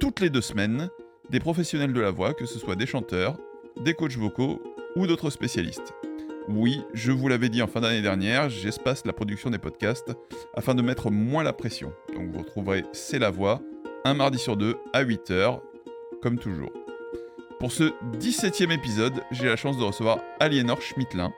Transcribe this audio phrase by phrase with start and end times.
[0.00, 0.88] toutes les deux semaines
[1.30, 3.36] des professionnels de la voix, que ce soit des chanteurs,
[3.80, 4.62] des coachs vocaux
[4.96, 5.94] ou d'autres spécialistes.
[6.48, 10.12] Oui, je vous l'avais dit en fin d'année dernière, j'espace la production des podcasts
[10.54, 11.92] afin de mettre moins la pression.
[12.14, 13.60] Donc vous retrouverez C'est la voix
[14.04, 15.60] un mardi sur deux à 8h,
[16.20, 16.70] comme toujours.
[17.58, 21.32] Pour ce 17e épisode, j'ai la chance de recevoir Aliénor Schmittlin.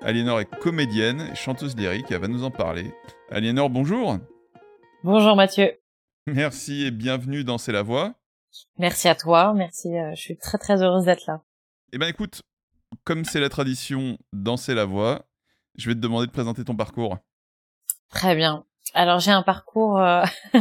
[0.00, 2.92] Aliénor est comédienne chanteuse lyrique, elle va nous en parler.
[3.30, 4.18] Aliénor, bonjour
[5.02, 5.72] Bonjour Mathieu.
[6.26, 8.14] Merci et bienvenue dans C'est la voix.
[8.78, 11.42] Merci à toi, merci, euh, je suis très très heureuse d'être là.
[11.92, 12.40] Eh ben écoute,
[13.04, 15.26] comme c'est la tradition dans C'est la voix,
[15.74, 17.18] je vais te demander de présenter ton parcours.
[18.08, 18.64] Très bien.
[18.94, 20.24] Alors j'ai un parcours, euh,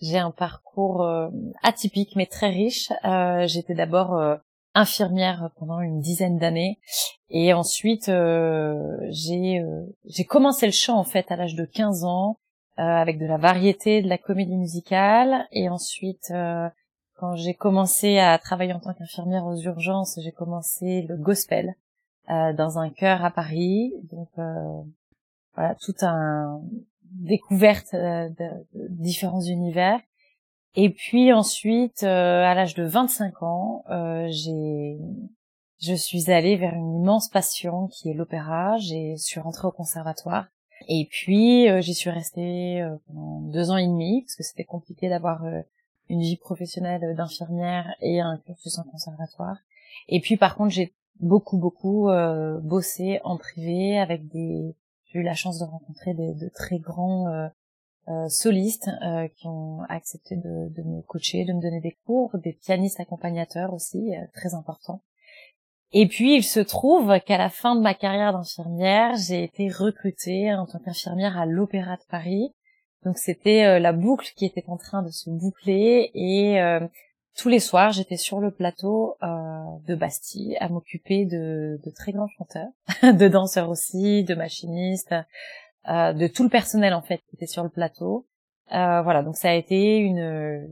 [0.00, 1.28] j'ai un parcours euh,
[1.64, 2.92] atypique mais très riche.
[3.46, 4.16] J'étais d'abord
[4.74, 6.78] infirmière pendant une dizaine d'années
[7.30, 9.60] et ensuite j'ai
[10.04, 12.38] j'ai commencé le chant en fait à l'âge de 15 ans
[12.78, 16.32] avec de la variété, de la comédie musicale et ensuite
[17.16, 21.74] quand j'ai commencé à travailler en tant qu'infirmière aux urgences, j'ai commencé le gospel
[22.28, 23.92] dans un chœur à Paris.
[24.10, 24.28] Donc
[25.54, 26.62] voilà, tout un
[27.10, 30.00] découverte euh, de, différents univers.
[30.74, 34.98] Et puis ensuite, euh, à l'âge de 25 ans, euh, j'ai,
[35.80, 38.76] je suis allée vers une immense passion qui est l'opéra.
[38.78, 40.46] J'ai suis rentrée au conservatoire.
[40.86, 45.44] Et puis j'y suis restée pendant deux ans et demi parce que c'était compliqué d'avoir
[46.08, 49.56] une vie professionnelle d'infirmière et un cursus en conservatoire.
[50.08, 52.08] Et puis par contre, j'ai beaucoup beaucoup
[52.62, 54.76] bossé en privé avec des
[55.08, 57.48] j'ai eu la chance de rencontrer des, de très grands euh,
[58.08, 62.36] euh, solistes euh, qui ont accepté de, de, me coacher, de me donner des cours,
[62.38, 65.02] des pianistes accompagnateurs aussi, euh, très importants.
[65.92, 70.52] Et puis il se trouve qu'à la fin de ma carrière d'infirmière, j'ai été recrutée
[70.52, 72.52] en tant qu'infirmière à l'Opéra de Paris.
[73.04, 76.58] Donc c'était euh, la boucle qui était en train de se boucler et
[77.38, 79.28] tous les soirs, j'étais sur le plateau euh,
[79.86, 82.68] de Bastille à m'occuper de, de, très grands chanteurs,
[83.02, 85.14] de danseurs aussi, de machinistes,
[85.88, 88.26] euh, de tout le personnel en fait qui était sur le plateau.
[88.72, 90.68] Euh, voilà, donc ça a été une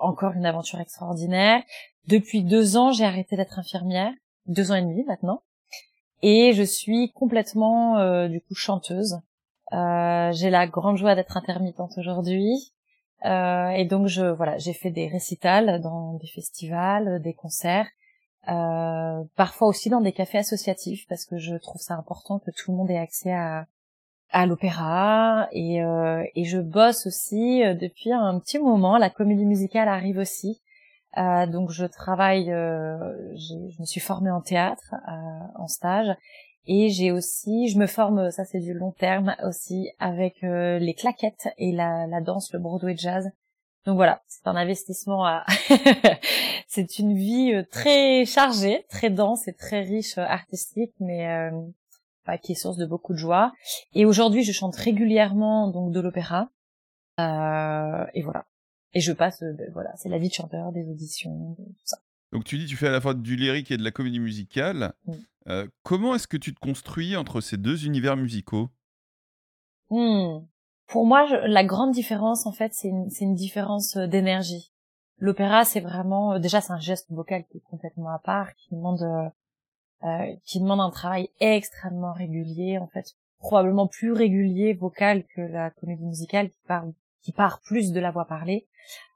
[0.00, 1.62] encore une aventure extraordinaire.
[2.08, 4.12] Depuis deux ans, j'ai arrêté d'être infirmière,
[4.46, 5.42] deux ans et demi maintenant,
[6.22, 9.20] et je suis complètement euh, du coup chanteuse.
[9.72, 12.72] Euh, j'ai la grande joie d'être intermittente aujourd'hui.
[13.24, 17.86] Euh, et donc je voilà, j'ai fait des récitals dans des festivals, des concerts,
[18.48, 22.72] euh, parfois aussi dans des cafés associatifs parce que je trouve ça important que tout
[22.72, 23.66] le monde ait accès à
[24.32, 28.96] à l'opéra et euh, et je bosse aussi euh, depuis un petit moment.
[28.98, 30.61] La comédie musicale arrive aussi.
[31.18, 32.96] Euh, donc je travaille, euh,
[33.36, 34.94] je me suis formée en théâtre
[35.56, 36.14] en stage
[36.66, 40.94] et j'ai aussi, je me forme, ça c'est du long terme aussi, avec euh, les
[40.94, 43.30] claquettes et la, la danse, le Broadway jazz.
[43.84, 45.44] Donc voilà, c'est un investissement à...
[46.68, 51.50] c'est une vie euh, très chargée, très dense et très riche euh, artistique, mais euh,
[52.26, 53.52] bah, qui est source de beaucoup de joie.
[53.94, 56.48] Et aujourd'hui, je chante régulièrement donc de l'opéra.
[57.18, 58.44] Euh, et voilà.
[58.94, 61.98] Et je passe, ben, voilà, c'est la vie de chanteur, des auditions, tout ça.
[62.32, 64.94] Donc tu dis tu fais à la fois du lyrique et de la comédie musicale.
[65.48, 68.70] Euh, comment est-ce que tu te construis entre ces deux univers musicaux?
[69.90, 70.46] Mmh.
[70.86, 74.72] Pour moi, la grande différence, en fait, c'est une, une, différence euh, d'énergie.
[75.18, 78.74] L'opéra, c'est vraiment, euh, déjà, c'est un geste vocal qui est complètement à part, qui
[78.74, 79.02] demande,
[80.04, 85.70] euh, qui demande un travail extrêmement régulier, en fait, probablement plus régulier vocal que la
[85.70, 86.92] comédie musicale qui parle,
[87.22, 88.66] qui part plus de la voix parlée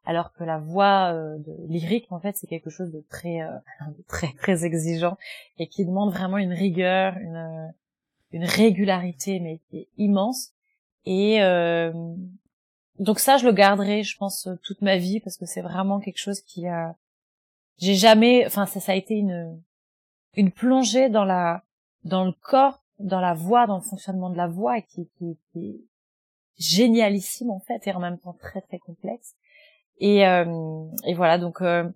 [0.07, 3.51] alors que la voix euh, de, lyrique en fait c'est quelque chose de très euh,
[4.09, 5.19] très très exigeant
[5.59, 7.75] et qui demande vraiment une rigueur une
[8.33, 10.53] une régularité mais qui est immense.
[11.05, 11.93] Et euh,
[12.99, 16.19] donc ça je le garderai je pense toute ma vie parce que c'est vraiment quelque
[16.19, 16.97] chose qui a
[17.79, 19.61] j'ai jamais enfin ça ça a été une
[20.35, 21.65] une plongée dans la
[22.05, 25.67] dans le corps dans la voix dans le fonctionnement de la voix qui, qui, qui
[25.69, 25.81] est
[26.59, 29.35] génialissime en fait et en même temps très très complexe
[29.99, 31.89] et, euh, et voilà, donc euh,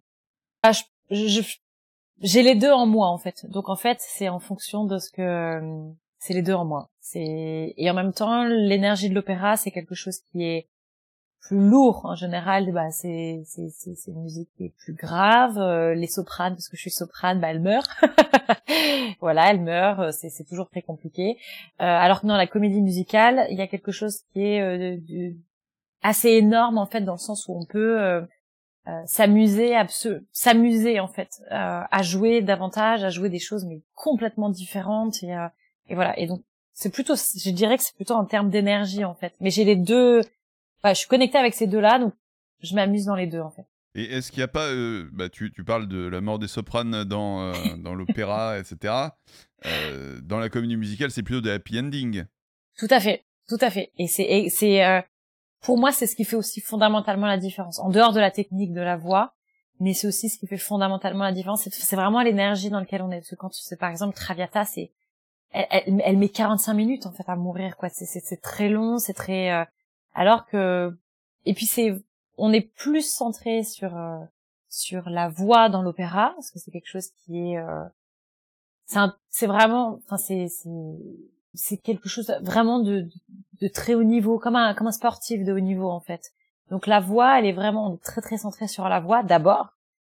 [0.62, 0.72] ah,
[1.10, 3.46] j'ai les deux en moi en fait.
[3.50, 6.90] Donc en fait, c'est en fonction de ce que euh, c'est les deux en moi.
[7.00, 10.68] C'est et en même temps, l'énergie de l'opéra, c'est quelque chose qui est
[11.40, 15.94] plus lourd en général bah c'est c'est c'est une musique qui est plus grave euh,
[15.94, 17.90] les sopranes parce que je suis soprane bah elle meurt.
[19.20, 21.36] Voilà elle meurt euh, c'est c'est toujours très compliqué.
[21.80, 25.30] Euh, alors que dans la comédie musicale il y a quelque chose qui est euh,
[26.02, 28.22] assez énorme en fait dans le sens où on peut
[29.06, 29.76] s'amuser
[30.32, 35.22] s'amuser en fait à jouer davantage à jouer des choses mais complètement différentes.
[35.22, 35.34] Et
[35.88, 36.18] et voilà.
[36.18, 36.42] Et donc
[36.72, 39.34] c'est plutôt je dirais que c'est plutôt en termes d'énergie en fait.
[39.40, 40.22] Mais j'ai les deux
[40.84, 42.14] je suis connectée avec ces deux-là, donc
[42.62, 43.66] je m'amuse dans les deux en fait.
[43.94, 46.46] Et est-ce qu'il n'y a pas, euh, bah, tu, tu, parles de la mort des
[46.46, 48.94] sopranes dans, euh, dans l'opéra, etc.
[49.66, 52.24] Euh, dans la comédie musicale, c'est plutôt des happy ending.
[52.78, 53.90] Tout à fait, tout à fait.
[53.98, 55.00] Et c'est, c'est, euh,
[55.60, 57.78] pour moi, c'est ce qui fait aussi fondamentalement la différence.
[57.80, 59.34] En dehors de la technique de la voix,
[59.80, 61.68] mais c'est aussi ce qui fait fondamentalement la différence.
[61.68, 63.18] C'est, vraiment l'énergie dans laquelle on est.
[63.18, 64.92] Parce que quand c'est par exemple Traviata, c'est,
[65.50, 67.88] elle, elle, elle, met 45 minutes en fait à mourir, quoi.
[67.88, 69.64] C'est, c'est, c'est très long, c'est très euh,
[70.14, 70.96] alors que
[71.44, 72.02] et puis c'est
[72.36, 74.18] on est plus centré sur euh,
[74.68, 77.84] sur la voix dans l'opéra parce que c'est quelque chose qui est euh,
[79.28, 80.48] c'est vraiment enfin c'est
[81.54, 83.08] c'est quelque chose vraiment de,
[83.60, 86.32] de, très haut niveau comme un comme un sportif de haut niveau en fait.
[86.70, 89.74] Donc la voix elle est vraiment très très centrée sur la voix d'abord.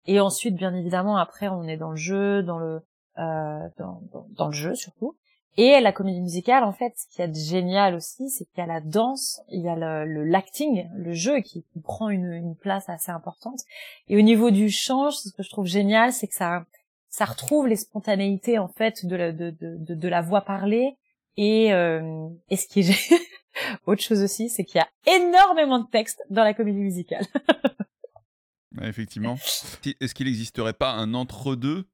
[0.06, 2.80] Et ensuite bien évidemment après on est dans le jeu dans le
[3.18, 5.16] euh, dans, dans le jeu surtout
[5.56, 8.58] et la comédie musicale, en fait, ce qu'il y a de génial aussi, c'est qu'il
[8.58, 12.88] y a la danse, il y a le, l'acting, le jeu qui, prend une, place
[12.88, 13.60] assez importante.
[14.08, 16.64] Et au niveau du chant, ce que je trouve génial, c'est que ça,
[17.08, 20.96] ça retrouve les spontanéités en fait de, la voix parlée.
[21.36, 23.14] Et, euh, et ce qui est
[23.86, 27.26] autre chose aussi, c'est qu'il y a énormément de textes dans la comédie musicale.
[28.82, 29.34] Effectivement.
[29.34, 31.88] Est-ce qu'il n'existerait pas un entre-deux,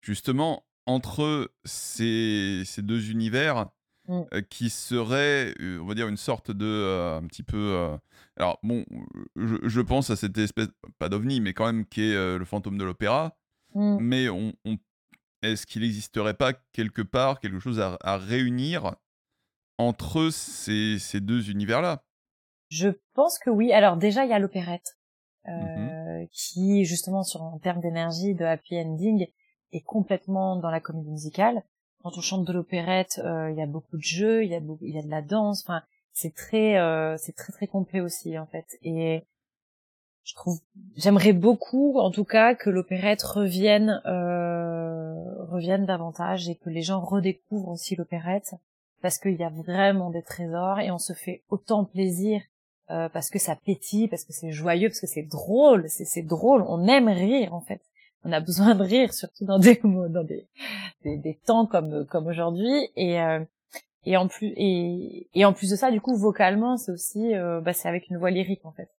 [0.00, 3.66] justement, entre ces, ces deux univers
[4.08, 4.22] mmh.
[4.32, 6.64] euh, qui seraient, euh, on va dire, une sorte de.
[6.64, 7.96] Euh, un petit peu.
[8.36, 8.84] alors, bon,
[9.34, 10.68] je, pense à cette espèce,
[10.98, 13.36] pas d'ovni, mais quand même, qui est le fantôme de l'opéra.
[13.74, 13.98] Mmh.
[14.00, 14.54] Mais on,
[15.42, 18.96] est-ce qu'il n'existerait pas quelque part quelque chose à, réunir
[19.78, 22.04] entre ces, ces deux univers-là?
[22.68, 23.72] Je pense que oui.
[23.72, 24.96] Alors, déjà, il y a l'opérette.
[25.44, 29.26] Mmh qui justement sur en termes d'énergie de happy ending
[29.72, 31.62] est complètement dans la comédie musicale.
[32.02, 34.60] Quand on chante de l'opérette, euh, il y a beaucoup de jeux, il y a
[34.82, 35.62] il y a de la danse.
[35.64, 35.82] Enfin,
[36.12, 38.78] c'est très, euh, c'est très très complet aussi en fait.
[38.82, 39.24] Et
[40.24, 40.58] je trouve,
[40.96, 47.00] j'aimerais beaucoup, en tout cas, que l'opérette revienne, euh, revienne davantage et que les gens
[47.00, 48.54] redécouvrent aussi l'opérette
[49.02, 52.40] parce qu'il y a vraiment des trésors et on se fait autant plaisir
[52.90, 56.64] euh, parce que ça pétille, parce que c'est joyeux, parce que c'est drôle, c'est drôle,
[56.66, 57.82] on aime rire en fait
[58.24, 60.46] on a besoin de rire, surtout dans des dans des,
[61.04, 62.90] des, temps comme comme aujourd'hui.
[62.96, 63.40] Et euh,
[64.04, 67.60] et en plus et, et en plus de ça, du coup, vocalement, c'est aussi euh,
[67.60, 68.90] bah, c'est avec une voix lyrique en fait.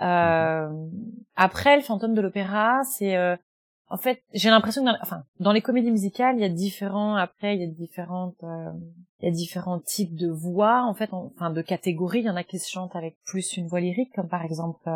[0.00, 0.70] Euh,
[1.36, 3.16] après, le fantôme de l'opéra, c'est
[3.88, 7.14] en fait, j'ai l'impression que dans, enfin, dans les comédies musicales, il y a différents,
[7.14, 8.42] après, il y a différentes,
[9.20, 12.20] il y a différents types de voix, en fait, enfin, de catégories.
[12.20, 14.88] Il y en a qui se chantent avec plus une voix lyrique, comme par exemple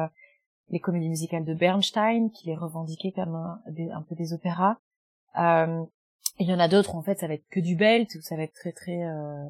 [0.70, 3.60] les comédies musicales de Bernstein, qui les revendiquaient comme un,
[3.92, 4.78] un peu des opéras.
[5.38, 5.84] Euh,
[6.38, 8.36] il y en a d'autres, en fait, ça va être que du belt, ou ça
[8.36, 9.44] va être très très euh,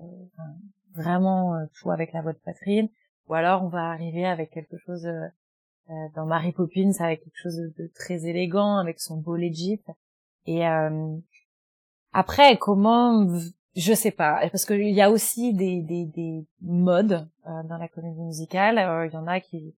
[0.95, 2.89] vraiment euh, tout avec la voix de Patrine,
[3.29, 5.27] ou alors on va arriver avec quelque chose euh,
[5.91, 9.81] euh dans Mary Poppins, avec quelque chose de, très élégant, avec son beau legit.
[10.47, 11.17] Et euh,
[12.13, 13.27] après, comment
[13.75, 18.23] je sais pas, parce qu'il y a aussi des, des, des modes dans la comédie
[18.23, 18.77] musicale.
[19.07, 19.75] Il y en a qui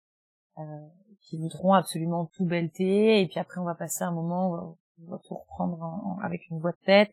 [1.28, 5.12] qui voudront absolument tout belter, et puis après on va passer un moment où on
[5.12, 7.12] va tout reprendre avec une voix de tête.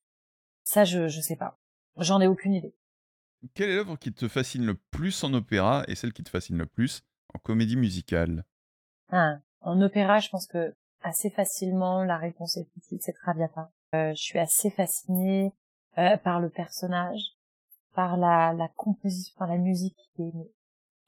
[0.63, 1.59] Ça, je je sais pas.
[1.97, 2.75] J'en ai aucune idée.
[3.55, 6.57] Quelle est l'œuvre qui te fascine le plus en opéra et celle qui te fascine
[6.57, 7.03] le plus
[7.35, 8.45] en comédie musicale?
[9.11, 13.71] Ah, En opéra, je pense que assez facilement, la réponse est suite, c'est Traviata.
[13.95, 15.53] Euh, je suis assez fascinée
[15.99, 17.21] euh, par le personnage,
[17.95, 20.33] par la, la composition, par la musique qui est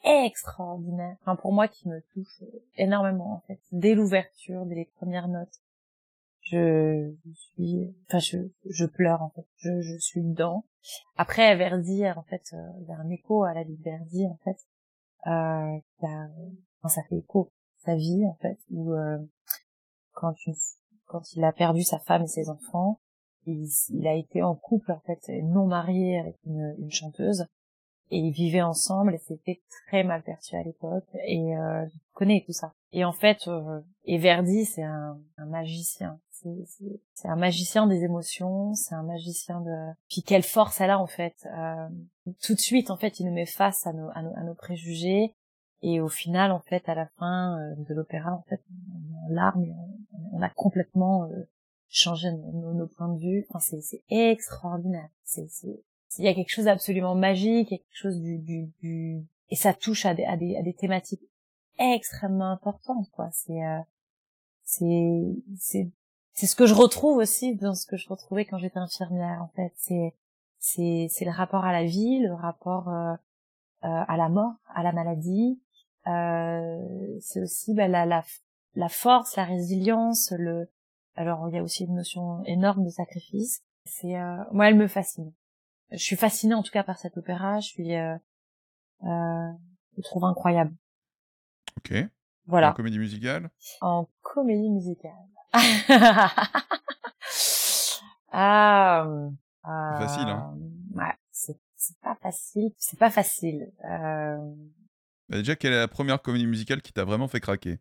[0.06, 1.16] extraordinaire.
[1.22, 2.42] Enfin, pour moi, qui me touche
[2.76, 3.60] énormément, en fait.
[3.72, 5.60] Dès l'ouverture, dès les premières notes.
[6.42, 8.38] Je, suis, enfin, je,
[8.70, 9.46] je pleure, en fait.
[9.56, 10.64] Je, je suis dedans.
[11.16, 14.26] Après, Verdi, en fait, euh, il y a un écho à la vie de Verdi,
[14.26, 14.58] en fait.
[15.26, 17.50] Euh, enfin, ça fait écho.
[17.78, 19.18] Sa vie, en fait, où, euh,
[20.12, 20.34] quand
[21.06, 23.00] quand il a perdu sa femme et ses enfants,
[23.46, 27.46] il, il, a été en couple, en fait, non marié avec une, une chanteuse
[28.10, 32.42] et ils vivaient ensemble et c'était très mal perçu à l'époque et euh, je connais
[32.46, 36.18] tout ça et en fait euh, et Verdi c'est un, un, magicien
[37.14, 41.06] c'est un magicien des émotions c'est un magicien de puis quelle force elle a en
[41.06, 41.88] fait euh,
[42.42, 44.54] tout de suite en fait il nous met face à nos, à nos, à nos
[44.54, 45.34] préjugés
[45.82, 49.30] Et au final, en fait, à la fin euh, de l'opéra, en fait, on est
[49.30, 49.66] en larmes
[50.32, 51.48] on, a complètement euh,
[51.88, 53.46] changé nos, nos, points de vue.
[53.50, 55.08] Enfin, c'est, extraordinaire.
[55.24, 55.48] C'est,
[56.18, 59.24] il y a quelque chose d'absolument magique, quelque chose du, du, du...
[59.50, 61.22] et ça touche à des, à des, à des thématiques
[61.78, 63.28] extrêmement importantes, quoi.
[63.32, 63.80] C'est, euh,
[64.64, 65.90] c'est, c'est,
[66.32, 69.48] c'est ce que je retrouve aussi dans ce que je retrouvais quand j'étais infirmière, en
[69.56, 69.72] fait.
[69.76, 70.14] C'est,
[70.58, 73.14] c'est, c'est le rapport à la vie, le rapport euh,
[73.82, 75.60] à la mort, à la maladie,
[76.06, 78.24] euh, c'est aussi bah, la, la,
[78.74, 80.68] la force, la résilience, le.
[81.14, 83.62] Alors il y a aussi une notion énorme de sacrifice.
[83.84, 85.32] C'est euh, moi, elle me fascine.
[85.90, 87.60] Je suis fascinée en tout cas par cet opéra.
[87.60, 88.14] Je suis, euh,
[89.04, 89.52] euh,
[89.92, 90.74] je le trouve incroyable.
[91.78, 91.94] Ok.
[92.46, 92.70] Voilà.
[92.70, 93.50] En comédie musicale?
[93.80, 95.12] En comédie musicale.
[98.32, 99.06] ah,
[99.66, 100.56] euh, facile, hein.
[100.94, 101.58] Ouais, c'est
[102.00, 102.72] pas facile.
[102.78, 103.72] C'est pas facile.
[103.84, 104.38] Euh,
[105.28, 107.78] bah, déjà, quelle est la première comédie musicale qui t'a vraiment fait craquer?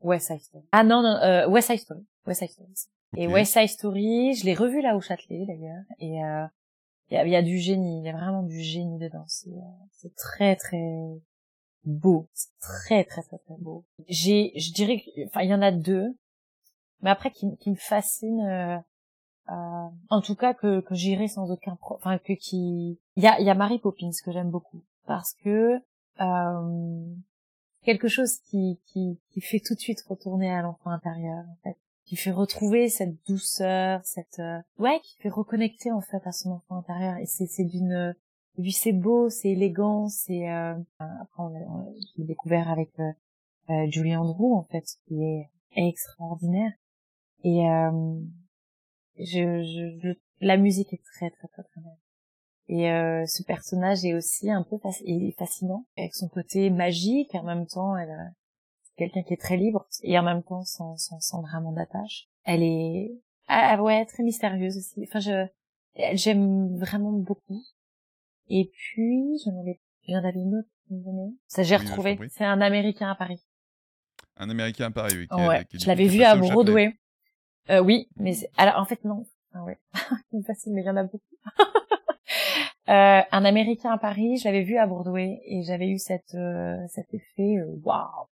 [0.00, 0.64] West Side Story.
[0.72, 2.06] Ah non, non, euh, West Side Story.
[2.26, 2.72] West Side Story.
[3.16, 6.46] Et West Side Story, je l'ai revu là au Châtelet d'ailleurs, et euh,
[7.10, 9.24] il y, a, y, a, du génie, il y a vraiment du génie dedans.
[9.26, 11.20] C'est euh, très très
[11.84, 13.84] beau, c'est très très très très beau.
[14.08, 16.16] J'ai, je dirais, enfin il y en a deux,
[17.02, 18.46] mais après qui, qui me fascinent.
[18.46, 18.78] Euh,
[19.50, 23.26] euh, en tout cas que, que j'irai sans aucun pro enfin que qui il y
[23.26, 25.80] a y a Mary Poppins que j'aime beaucoup parce que
[26.20, 27.14] euh,
[27.88, 31.76] quelque chose qui, qui, qui fait tout de suite retourner à l'enfant intérieur, en fait,
[32.08, 36.52] qui fait retrouver cette douceur, cette euh, ouais, qui fait reconnecter en fait à son
[36.52, 37.18] enfant intérieur.
[37.18, 38.14] Et c'est c'est d'une
[38.56, 40.74] lui c'est beau, c'est élégant, c'est euh...
[40.98, 43.12] après on, je l'ai découvert avec euh,
[43.70, 46.72] euh, Julie Andrew en fait, qui est extraordinaire.
[47.44, 48.20] Et euh,
[49.18, 50.08] je, je, je,
[50.40, 51.98] la musique est très très très très belle.
[52.70, 54.78] Et euh, ce personnage est aussi un peu
[55.38, 58.30] fascinant, avec son côté magique, en même temps, elle euh,
[58.98, 62.28] quelqu'un qui est très libre, et en même temps sans, sans, sans vraiment d'attache.
[62.44, 63.12] Elle est,
[63.48, 65.02] ah, ouais, très mystérieuse aussi.
[65.04, 65.46] Enfin, je,
[66.14, 67.62] j'aime vraiment beaucoup.
[68.48, 72.18] Et puis, j'en avais, j'en avais une autre Ça, j'ai retrouvé.
[72.28, 73.42] C'est un Américain à Paris.
[74.36, 75.28] Un Américain à Paris, oui.
[75.28, 76.94] Qui ouais, je l'avais vu à Broadway.
[77.70, 79.26] Euh, oui, mais alors en fait non.
[79.52, 79.78] Ah ouais,
[80.30, 81.22] c'est facile, mais il y en a beaucoup.
[82.88, 86.78] Euh, un Américain à Paris, je l'avais vu à Bordeaux et j'avais eu cette euh,
[86.88, 88.28] cet effet euh, waouh.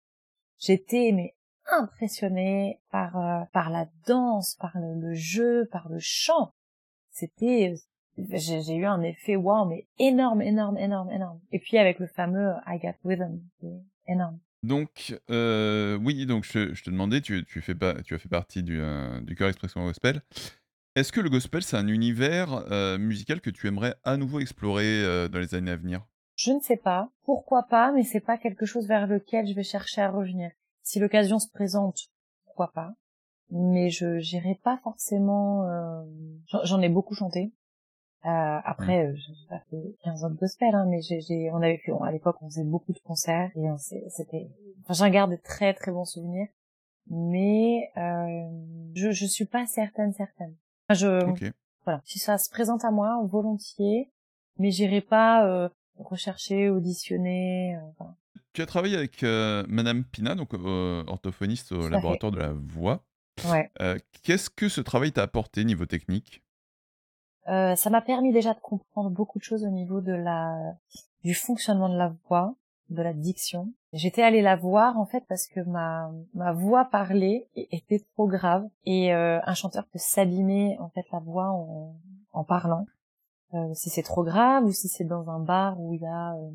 [0.65, 1.35] J'étais mais
[1.71, 6.53] impressionnée par par la danse, par le, jeu, par le chant.
[7.11, 7.75] C'était
[8.17, 11.39] j'ai eu un effet waouh mais énorme, énorme, énorme, énorme.
[11.51, 13.41] Et puis avec le fameux I Got Rhythm,
[14.07, 14.39] énorme.
[14.61, 18.79] Donc, oui, donc je, je, te demandais, tu, as fait partie du,
[19.23, 20.21] du Cœur Expression Gospel.
[20.95, 25.03] Est-ce que le gospel, c'est un univers euh, musical que tu aimerais à nouveau explorer
[25.03, 26.05] euh, dans les années à venir?
[26.35, 27.09] Je ne sais pas.
[27.23, 30.51] Pourquoi pas, mais c'est pas quelque chose vers lequel je vais chercher à revenir.
[30.81, 32.09] Si l'occasion se présente,
[32.45, 32.93] pourquoi pas.
[33.49, 35.63] Mais je n'irai pas forcément.
[35.69, 36.03] Euh...
[36.63, 37.53] J'en ai beaucoup chanté.
[38.25, 41.91] Euh, après, j'ai pas fait 15 ans de gospel, hein, mais j'ai, on avait fait,
[41.91, 43.67] à l'époque, on faisait beaucoup de concerts et
[44.09, 44.49] c'était,
[44.81, 46.47] enfin, j'en garde de très très bons souvenirs.
[47.07, 47.91] Mais
[48.95, 50.55] je je suis pas certaine certaine.
[50.89, 51.51] Je,
[51.83, 54.09] voilà, si ça se présente à moi, volontiers,
[54.57, 57.75] mais j'irai pas euh, rechercher, auditionner.
[57.75, 58.05] Euh,
[58.53, 63.03] tu as travaillé avec euh, Madame Pina, donc orthophoniste au laboratoire de la voix.
[63.49, 63.71] Ouais.
[64.21, 66.43] Qu'est-ce que ce travail t'a apporté niveau technique?
[67.45, 70.75] Ça m'a permis déjà de comprendre beaucoup de choses au niveau de la
[71.23, 72.55] du fonctionnement de la voix,
[72.89, 73.73] de la diction.
[73.91, 78.67] J'étais allée la voir en fait parce que ma ma voix parlée était trop grave
[78.85, 81.95] et euh, un chanteur peut s'abîmer en fait la voix en,
[82.31, 83.02] en parlant euh,
[83.73, 86.51] si c'est trop grave ou si c'est dans un bar où il y a euh,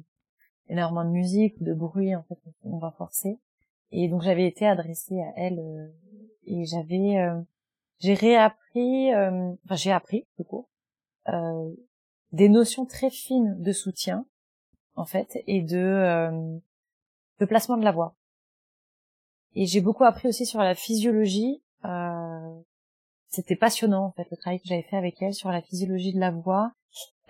[0.69, 3.38] énormément de musique ou de bruit en fait on va forcer
[3.90, 5.88] et donc j'avais été adressée à elle euh,
[6.45, 7.40] et j'avais euh,
[8.00, 10.67] j'ai réappris enfin j'ai appris du coup
[12.33, 14.26] des notions très fines de soutien
[14.95, 16.61] en fait et de
[17.38, 18.14] le placement de la voix.
[19.55, 21.62] Et j'ai beaucoup appris aussi sur la physiologie.
[21.85, 22.61] Euh,
[23.28, 26.21] c'était passionnant en fait le travail que j'avais fait avec elle sur la physiologie de
[26.21, 26.73] la voix,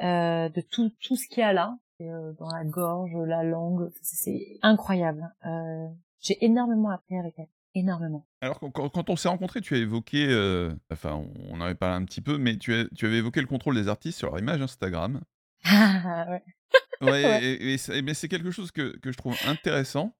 [0.00, 3.90] euh, de tout tout ce qu'il y a là euh, dans la gorge, la langue.
[4.02, 5.32] C'est incroyable.
[5.46, 5.88] Euh,
[6.20, 7.48] j'ai énormément appris avec elle.
[7.74, 8.26] Énormément.
[8.40, 12.04] Alors quand, on s'est rencontrés, tu as évoqué, euh, enfin on en avait parlé un
[12.04, 14.60] petit peu, mais tu, as, tu avais évoqué le contrôle des artistes sur leur image
[14.62, 15.20] Instagram.
[15.64, 16.42] Ah ouais.
[17.00, 20.12] Ouais, et, mais c'est quelque chose que, que, je trouve intéressant.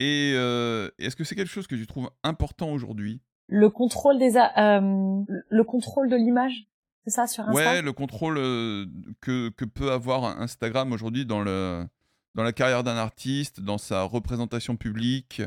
[0.00, 3.22] Et euh, est-ce que c'est quelque chose que tu trouves important aujourd'hui?
[3.46, 6.66] Le contrôle des euh, le contrôle de l'image,
[7.04, 8.86] c'est ça sur Instagram Ouais, le contrôle euh,
[9.20, 11.86] que, que peut avoir Instagram aujourd'hui dans le
[12.34, 15.42] dans la carrière d'un artiste, dans sa représentation publique.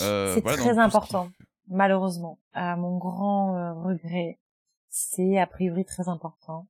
[0.00, 1.28] Euh, c'est très important,
[1.68, 2.38] malheureusement.
[2.54, 4.38] À mon grand euh, regret,
[4.88, 6.66] c'est a priori très important.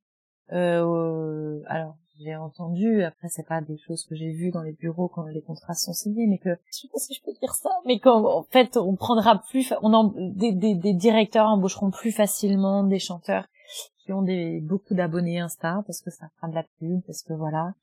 [0.53, 5.09] Euh, alors, j'ai entendu, après c'est pas des choses que j'ai vues dans les bureaux
[5.09, 7.71] quand les contrats sont signés, mais que je sais pas si je peux dire ça,
[7.87, 12.11] mais quand en fait on prendra plus, on en, des, des, des directeurs embaucheront plus
[12.11, 13.47] facilement des chanteurs
[14.13, 17.75] ont des beaucoup d'abonnés Insta parce que ça fera de la pub, parce que voilà,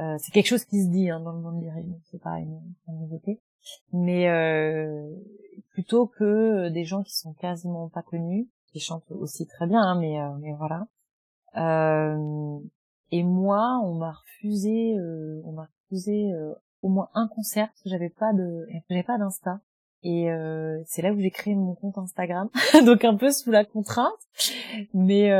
[0.00, 2.38] euh, c'est quelque chose qui se dit hein, dans le monde des réunions, c'est pas
[2.38, 3.40] une, une, nouveauté,
[3.92, 5.08] mais euh,
[5.72, 9.98] plutôt que des gens qui sont quasiment pas connus, qui chantent aussi très bien, hein,
[9.98, 10.86] mais euh, mais voilà.
[11.56, 12.58] Euh,
[13.10, 16.52] et moi, on m'a refusé, euh, on m'a refusé euh,
[16.82, 19.60] au moins un concert parce que j'avais pas de, j'avais pas d'insta.
[20.04, 22.48] Et euh, c'est là où j'ai créé mon compte Instagram,
[22.86, 24.12] donc un peu sous la contrainte,
[24.92, 25.30] mais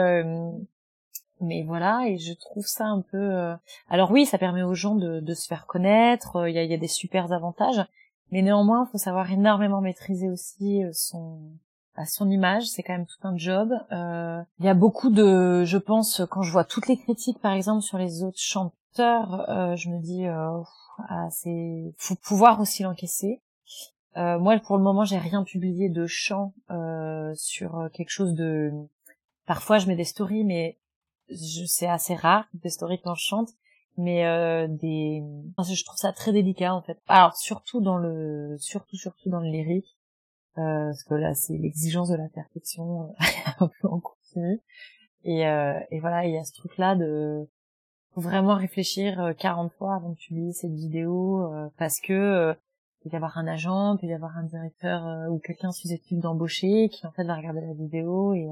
[1.40, 2.08] mais voilà.
[2.08, 3.54] Et je trouve ça un peu.
[3.88, 6.48] Alors oui, ça permet aux gens de, de se faire connaître.
[6.48, 7.84] Il y a, y, a, des super avantages,
[8.30, 11.40] mais néanmoins, il faut savoir énormément maîtriser aussi son
[11.96, 13.72] à son image, c'est quand même tout un job.
[13.92, 17.52] Euh, il y a beaucoup de, je pense, quand je vois toutes les critiques, par
[17.52, 20.60] exemple, sur les autres chanteurs, euh, je me dis, euh,
[21.08, 23.40] ah, c'est, faut pouvoir aussi l'encaisser.
[24.16, 28.72] Euh, moi, pour le moment, j'ai rien publié de chant euh, sur quelque chose de.
[29.46, 30.78] Parfois, je mets des stories, mais
[31.28, 33.50] je, c'est assez rare des stories quand je chante.
[33.96, 35.22] Mais euh, des,
[35.58, 36.98] je trouve ça très délicat en fait.
[37.06, 39.96] Alors surtout dans le, surtout surtout dans le lyrique
[40.58, 43.06] euh, parce que là c'est l'exigence de la perfection euh,
[43.60, 44.60] un peu en continu
[45.22, 47.48] et, euh, et voilà il y a ce truc là de
[48.16, 52.56] vraiment réfléchir 40 fois avant de publier cette vidéo parce que il
[53.04, 57.06] peut y avoir un agent, peut y avoir un directeur ou quelqu'un susceptible d'embaucher qui
[57.06, 58.48] en fait va regarder la vidéo et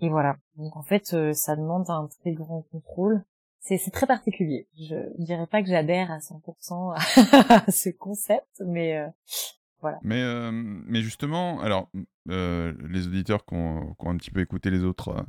[0.00, 0.36] et voilà.
[0.56, 3.24] Donc en fait ça demande un très grand contrôle.
[3.60, 4.68] C'est c'est très particulier.
[4.78, 9.06] Je dirais pas que j'adhère à 100% à ce concept, mais
[10.02, 11.90] mais, euh, mais justement, alors,
[12.30, 15.22] euh, les auditeurs qui ont, un petit peu écouté les autres euh,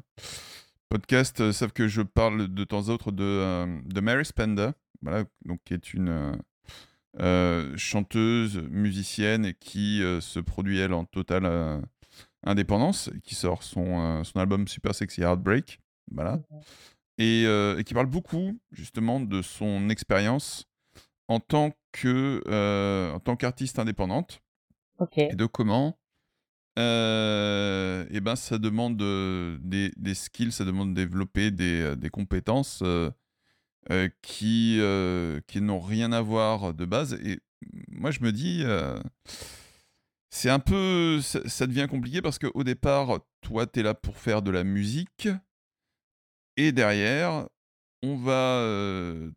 [0.90, 5.60] podcasts savent que je parle de temps à autre de, de Mary Spender, voilà, donc,
[5.66, 6.38] qui est une
[7.78, 11.82] chanteuse, musicienne qui se produit, elle, en totale
[12.44, 15.80] indépendance, et qui sort son, son album Super Sexy Heartbreak.
[16.12, 16.42] Voilà.
[17.18, 20.66] Et, et, qui parle beaucoup, justement, de son expérience
[21.28, 22.42] en tant que
[23.14, 24.42] en tant qu'artiste indépendante
[25.18, 25.98] et de comment
[26.80, 32.10] euh, et ben ça demande des, des, skills, ça demande de développer des, euh, des
[32.10, 32.84] compétences
[33.92, 34.80] euh, qui,
[35.48, 37.14] qui n'ont rien à voir de base.
[37.24, 37.40] Et
[37.90, 38.64] moi, je me dis,
[40.30, 41.20] c'est un peu.
[41.22, 44.64] Ça, ça, devient compliqué parce qu'au départ, toi, tu es là pour faire de la
[44.64, 45.28] musique.
[46.56, 47.48] Et derrière,
[48.04, 48.62] on va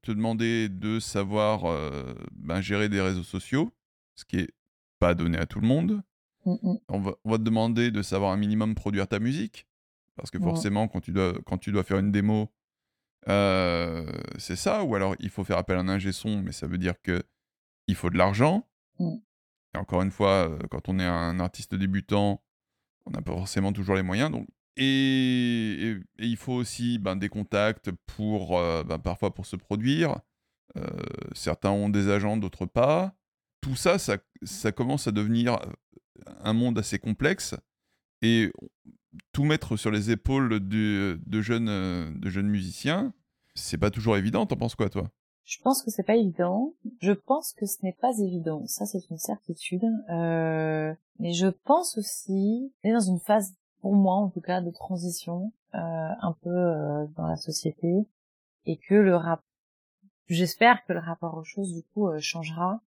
[0.02, 1.62] te demander de savoir
[2.32, 3.72] ben, gérer des réseaux sociaux,
[4.16, 4.50] ce qui est
[4.98, 6.02] pas donné à tout le monde.
[6.46, 9.66] On, va, te demander de savoir un minimum produire ta musique.
[10.14, 12.48] Parce que forcément, quand, tu dois, quand tu dois faire une démo,
[13.28, 14.84] euh, c'est ça.
[14.84, 17.22] Ou alors, il faut faire appel à un ingé son, mais ça veut dire que
[17.88, 18.68] il faut de l'argent.
[18.98, 19.16] Mm.
[19.74, 22.42] Et encore une fois, euh, quand on est un artiste débutant,
[23.06, 24.30] on n'a pas forcément toujours les moyens.
[24.30, 30.20] Donc, et, il faut aussi ben, des contacts pour euh, ben, parfois pour se produire.
[31.32, 33.16] certains ont des agents, d'autres pas
[33.66, 35.58] tout ça, ça, commence à devenir
[36.40, 37.56] un monde assez complexe
[38.22, 38.52] et
[39.32, 43.12] tout mettre sur les épaules de, jeunes, euh, de jeunes musiciens,
[43.54, 44.46] c'est pas toujours évident.
[44.46, 45.08] T'en penses quoi, toi?
[45.44, 46.74] Je pense que c'est pas évident.
[47.00, 48.66] Je pense que ce n'est pas évident.
[48.66, 49.84] Ça, c'est une certitude.
[50.10, 54.60] Euh, mais je pense aussi, on est dans une phase, pour moi en tout cas,
[54.60, 58.06] de transition un peu dans la société
[58.64, 59.42] et que le rap,
[60.26, 62.80] j'espère que le rapport aux choses du coup changera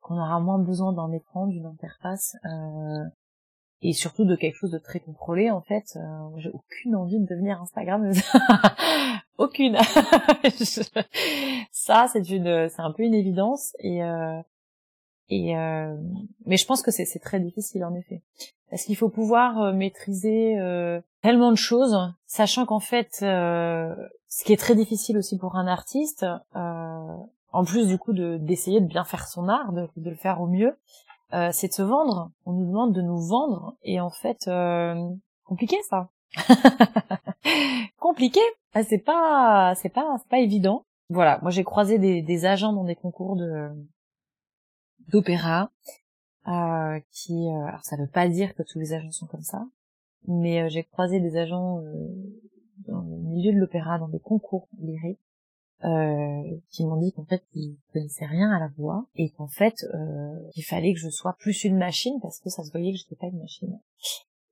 [0.00, 3.04] qu'on aura moins besoin d'un écran, d'une interface, euh,
[3.82, 5.96] et surtout de quelque chose de très contrôlé en fait.
[5.96, 6.00] Euh,
[6.38, 8.10] j'ai aucune envie de devenir Instagram,
[9.38, 9.76] aucune.
[11.72, 14.40] Ça, c'est une, c'est un peu une évidence et euh,
[15.30, 15.94] et euh,
[16.46, 18.22] mais je pense que c'est très difficile en effet
[18.70, 24.52] parce qu'il faut pouvoir euh, maîtriser euh, tellement de choses, sachant qu'en fait, ce qui
[24.52, 29.04] est très difficile aussi pour un artiste, en plus du coup de d'essayer de bien
[29.04, 30.76] faire son art, de, le faire au mieux,
[31.34, 32.30] euh, c'est de se vendre.
[32.46, 34.94] On nous demande de nous vendre et en fait euh,
[35.44, 36.10] compliqué ça.
[37.98, 38.40] compliqué.
[38.74, 40.84] Ah, c'est pas c'est pas c'est pas évident.
[41.10, 43.70] Voilà, moi j'ai croisé des, des agents dans des concours de
[45.08, 45.70] d'opéra
[46.48, 49.66] euh, qui euh, alors ça veut pas dire que tous les agents sont comme ça,
[50.26, 51.82] mais euh, j'ai croisé des agents
[52.86, 55.18] dans le milieu de l'opéra dans des concours lyriques
[55.84, 59.84] euh, qui m'ont dit qu'en fait ils connaissaient rien à la voix et qu'en fait
[59.94, 62.98] euh, il fallait que je sois plus une machine parce que ça se voyait que
[62.98, 63.78] j'étais pas une machine.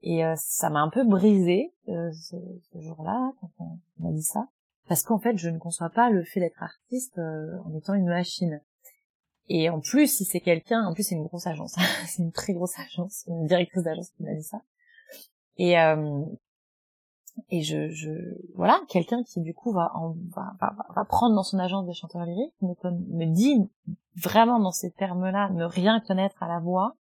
[0.03, 2.37] Et euh, ça m'a un peu brisé euh, ce,
[2.73, 4.49] ce jour-là quand on m'a dit ça
[4.89, 8.07] parce qu'en fait je ne conçois pas le fait d'être artiste euh, en étant une
[8.07, 8.61] machine.
[9.49, 12.53] Et en plus, si c'est quelqu'un, en plus c'est une grosse agence, c'est une très
[12.53, 14.61] grosse agence, une directrice d'agence qui m'a dit ça.
[15.59, 16.25] Et euh,
[17.51, 18.11] et je, je
[18.55, 19.93] voilà quelqu'un qui du coup va,
[20.35, 23.69] va, va, prendre dans son agence des chanteurs lyriques me, me dit
[24.17, 26.97] vraiment dans ces termes-là ne rien connaître à la voix.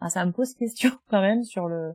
[0.00, 1.94] Ah, ça me pose question quand même sur le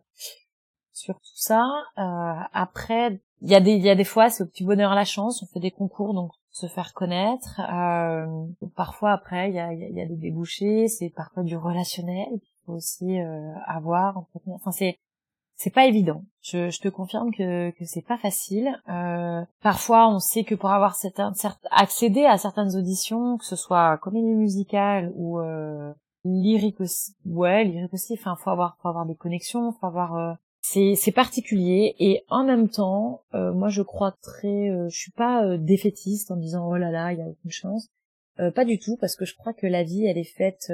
[0.91, 1.65] sur tout ça.
[1.97, 4.95] Euh, après il y a des il y a des fois c'est au petit bonheur
[4.95, 7.61] la chance on fait des concours donc se faire connaître.
[7.71, 12.29] Euh, parfois après il y a, il y a des débouchés c'est parfois du relationnel
[12.29, 14.97] qu'il faut aussi euh, avoir enfin c'est
[15.55, 16.23] c'est pas évident.
[16.41, 18.77] Je, je, te confirme que que c'est pas facile.
[18.89, 21.31] Euh, parfois, on sait que pour avoir certains,
[21.71, 25.93] accéder à certaines auditions, que ce soit comédie musicale ou euh,
[26.25, 28.13] lyrique aussi, ouais, lyrique aussi.
[28.13, 32.45] Enfin, faut avoir faut avoir des connexions, faut avoir euh, c'est c'est particulier et en
[32.45, 36.67] même temps, euh, moi je crois très, euh, je suis pas euh, défaitiste en disant
[36.67, 37.89] oh là là, il y a aucune chance.
[38.55, 40.71] pas du tout parce que je crois que la vie elle est faite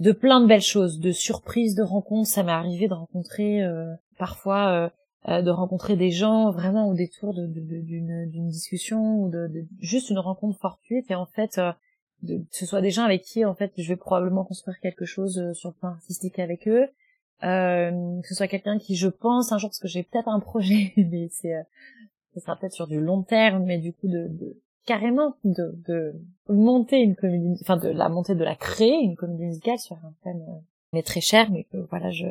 [0.00, 2.28] de plein de belles choses, de surprises, de rencontres.
[2.28, 4.88] Ça m'est arrivé de rencontrer euh, parfois euh,
[5.28, 10.18] euh, de rencontrer des gens vraiment au détour d'une de, discussion ou de, juste une
[10.18, 11.60] rencontre fortuite et en fait
[12.22, 15.52] de, ce soit des gens avec qui en fait je vais probablement construire quelque chose
[15.52, 16.86] sur le plan artistique avec eux.
[17.40, 20.92] que ce soit quelqu'un qui je pense un jour parce que j'ai peut-être un projet
[20.96, 21.54] mais c'est
[22.34, 24.30] ça sera peut-être sur du long terme mais du coup de
[24.86, 26.14] carrément de, de
[26.48, 30.12] monter une comédie, enfin de la monter, de la créer une comédie musicale sur un
[30.22, 30.60] thème euh,
[30.92, 32.26] mais très cher, mais que voilà je,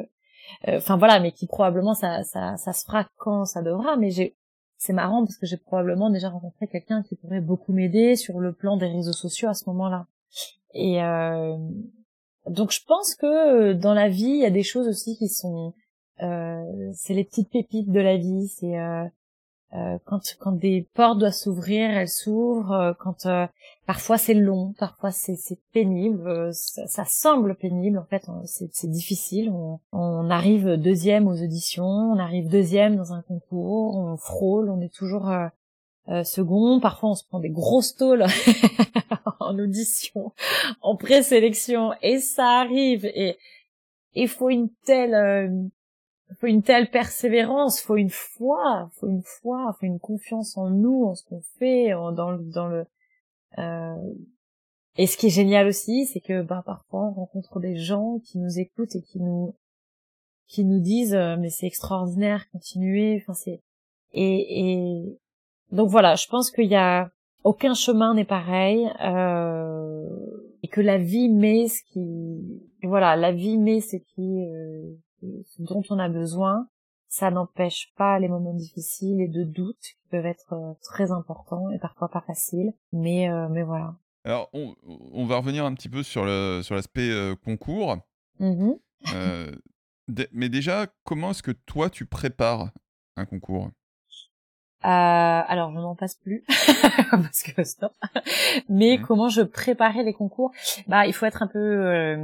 [0.68, 4.10] euh, enfin voilà, mais qui probablement ça, ça, ça se fera quand ça devra, mais
[4.10, 4.36] j'ai,
[4.78, 8.54] c'est marrant parce que j'ai probablement déjà rencontré quelqu'un qui pourrait beaucoup m'aider sur le
[8.54, 10.08] plan des réseaux sociaux à ce moment-là.
[10.74, 11.56] Et euh,
[12.48, 15.74] donc je pense que dans la vie il y a des choses aussi qui sont,
[16.22, 19.06] euh, c'est les petites pépites de la vie, c'est euh,
[20.06, 22.72] quand quand des portes doivent s'ouvrir, elles s'ouvrent.
[22.72, 23.46] Euh, quand euh,
[23.86, 25.38] parfois c'est long, parfois c'est
[25.74, 26.54] pénible.
[26.54, 28.26] Ça, ça, semble pénible en fait.
[28.46, 29.50] C'est c'est difficile.
[29.52, 34.82] On, on, arrive deuxième aux auditions, on arrive deuxième dans un concours, on frôle, on
[34.82, 35.32] est toujours
[36.24, 36.80] second.
[36.80, 38.26] Parfois on se prend des grosses tôles
[39.40, 40.32] en audition,
[40.82, 43.06] en présélection, et ça arrive.
[43.06, 43.38] Et
[44.14, 45.70] il faut une telle
[46.40, 51.06] faut une telle persévérance, faut une foi, faut une foi, faut une confiance en nous,
[51.06, 52.86] en ce qu'on fait, dans le, dans le.
[53.58, 54.14] Euh...
[54.98, 58.40] Et ce qui est génial aussi, c'est que bah parfois on rencontre des gens qui
[58.40, 59.56] nous écoutent et qui nous
[60.48, 63.22] qui nous disent euh, mais c'est extraordinaire, continuez.
[63.22, 63.62] Enfin c'est
[64.14, 65.20] et, et
[65.72, 67.12] donc voilà, je pense qu'il y a
[67.44, 70.08] aucun chemin n'est pareil euh...
[70.64, 74.96] et que la vie met ce qui voilà la vie met ce qui euh
[75.60, 76.68] dont on a besoin,
[77.16, 81.70] ça n'empêche pas les moments difficiles et de doutes qui peuvent être euh, très importants
[81.72, 82.74] et parfois pas faciles.
[82.92, 83.96] Mais, euh, mais voilà.
[84.26, 87.98] Alors, on, on, va revenir un petit peu sur le sur l'aspect euh, concours.
[88.40, 88.74] Mmh
[90.32, 92.70] mais déjà, comment est-ce que toi tu prépares
[93.16, 93.72] un concours?
[94.82, 96.44] Alors je n'en passe plus
[97.10, 97.92] parce que stop.
[98.70, 99.02] Mais mmh.
[99.02, 100.52] comment je préparais les concours?
[100.88, 102.16] Bah il faut être un peu,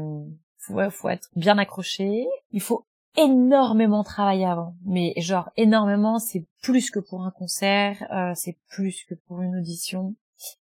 [0.59, 2.27] faut, faut être bien accroché.
[2.51, 2.85] Il faut
[3.17, 9.03] énormément travaillé avant, mais genre énormément, c'est plus que pour un concert, euh, c'est plus
[9.05, 10.15] que pour une audition,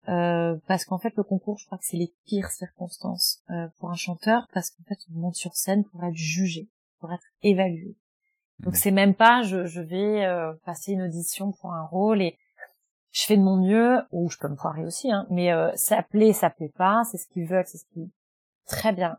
[0.09, 3.91] euh, parce qu'en fait le concours, je crois que c'est les pires circonstances euh, pour
[3.91, 6.69] un chanteur, parce qu'en fait on monte sur scène pour être jugé,
[7.01, 7.97] pour être évalué.
[8.61, 10.27] Donc c'est même pas, je, je vais
[10.65, 12.39] passer une audition pour un rôle et
[13.11, 16.33] je fais de mon mieux, ou je peux me foirer aussi, hein, mais ça plaît,
[16.33, 18.13] ça plaît pas, c'est ce qu'ils veulent, c'est ce qui
[18.67, 19.19] très bien.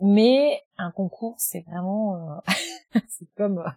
[0.00, 2.52] Mais un concours, c'est vraiment, euh,
[3.08, 3.70] c'est comme, euh,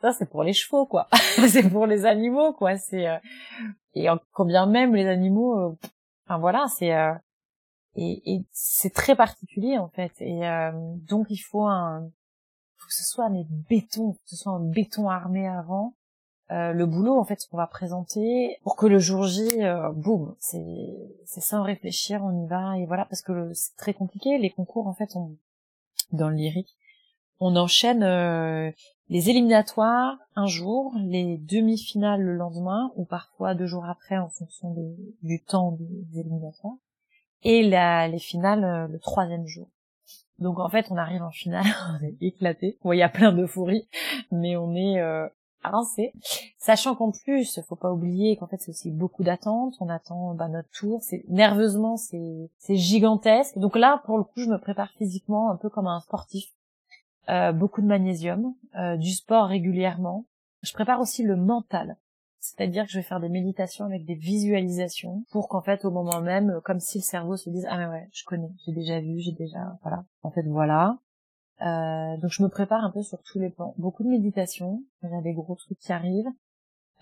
[0.00, 1.08] ça c'est pour les chevaux quoi,
[1.48, 2.76] c'est pour les animaux quoi.
[2.76, 3.18] C'est euh,
[3.94, 5.76] et combien même les animaux,
[6.26, 6.92] enfin voilà, c'est
[7.94, 10.12] et, et c'est très particulier en fait.
[10.20, 10.40] Et
[11.06, 12.08] donc il faut un,
[12.76, 15.94] faut que ce soit un béton, que ce soit un béton armé avant
[16.52, 19.90] euh, le boulot en fait ce qu'on va présenter pour que le jour J euh,
[19.90, 20.60] boum c'est
[21.24, 24.36] c'est sans réfléchir on y va et voilà parce que c'est très compliqué.
[24.36, 25.34] Les concours en fait on,
[26.12, 26.76] dans le lyrique
[27.40, 28.70] on enchaîne euh,
[29.08, 34.76] les éliminatoires un jour les demi-finales le lendemain ou parfois deux jours après en fonction
[35.22, 36.76] du temps des éliminatoires
[37.44, 39.68] et la, les finales le troisième jour.
[40.38, 41.64] Donc en fait on arrive en finale
[41.98, 43.88] on est éclaté bon il y a plein d'euphorie
[44.30, 45.00] mais on est
[45.62, 46.12] avancé.
[46.58, 49.74] Sachant qu'en plus, faut pas oublier qu'en fait c'est aussi beaucoup d'attentes.
[49.80, 51.00] On attend bah, notre tour.
[51.02, 53.58] C'est nerveusement, c'est c'est gigantesque.
[53.58, 56.46] Donc là, pour le coup, je me prépare physiquement un peu comme un sportif.
[57.28, 60.26] Euh, beaucoup de magnésium, euh, du sport régulièrement.
[60.62, 61.96] Je prépare aussi le mental.
[62.40, 66.20] C'est-à-dire que je vais faire des méditations avec des visualisations pour qu'en fait au moment
[66.20, 69.20] même, comme si le cerveau se dise ah mais ouais, je connais, j'ai déjà vu,
[69.20, 70.04] j'ai déjà voilà.
[70.24, 70.98] En fait voilà.
[71.62, 73.74] Euh, donc je me prépare un peu sur tous les plans.
[73.78, 76.30] Beaucoup de méditation, il y a des gros trucs qui arrivent.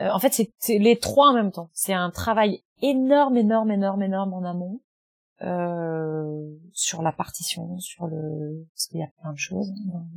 [0.01, 1.71] Euh, en fait, c'est les trois en même temps.
[1.73, 4.81] C'est un travail énorme, énorme, énorme, énorme en amont
[5.43, 9.73] euh, sur la partition, sur le parce qu'il y a plein de choses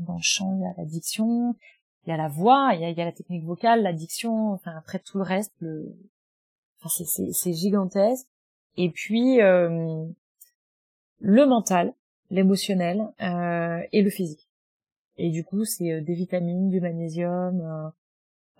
[0.05, 0.55] dans, le chant.
[0.55, 1.55] Il y a l'addiction,
[2.05, 4.51] il y a la voix, il y a, la technique vocale, l'addiction.
[4.51, 5.95] Enfin après tout le reste, le
[6.81, 8.27] enfin, c'est gigantesque.
[8.75, 10.05] Et puis euh,
[11.19, 11.93] le mental,
[12.29, 14.47] l'émotionnel euh, et le physique.
[15.17, 17.89] Et du coup, c'est euh, des vitamines, du magnésium, euh,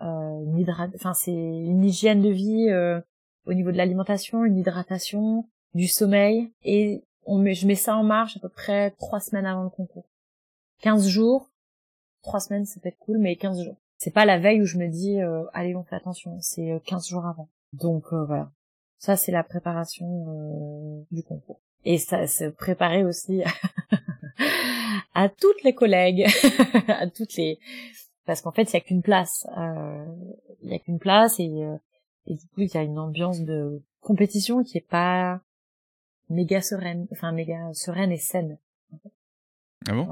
[0.05, 2.99] euh une enfin c'est une hygiène de vie euh,
[3.45, 8.03] au niveau de l'alimentation, une hydratation, du sommeil et on met, je mets ça en
[8.03, 10.05] marche à peu près trois semaines avant le concours.
[10.81, 11.49] 15 jours,
[12.21, 13.77] trois semaines c'est peut-être cool, mais 15 jours.
[13.97, 17.07] C'est pas la veille où je me dis euh, allez on fait attention, c'est 15
[17.07, 17.49] jours avant.
[17.71, 18.51] Donc voilà,
[18.99, 23.41] ça c'est la préparation du concours et ça se préparer aussi
[25.13, 26.25] à toutes les collègues,
[26.87, 27.59] à toutes les
[28.25, 30.05] parce qu'en fait il y a qu'une place, euh,
[30.61, 31.75] il y a qu'une place et, euh,
[32.27, 35.41] et du coup il y a une ambiance de compétition qui est pas
[36.29, 38.57] méga sereine, enfin méga sereine et saine.
[39.87, 40.07] Ah bon?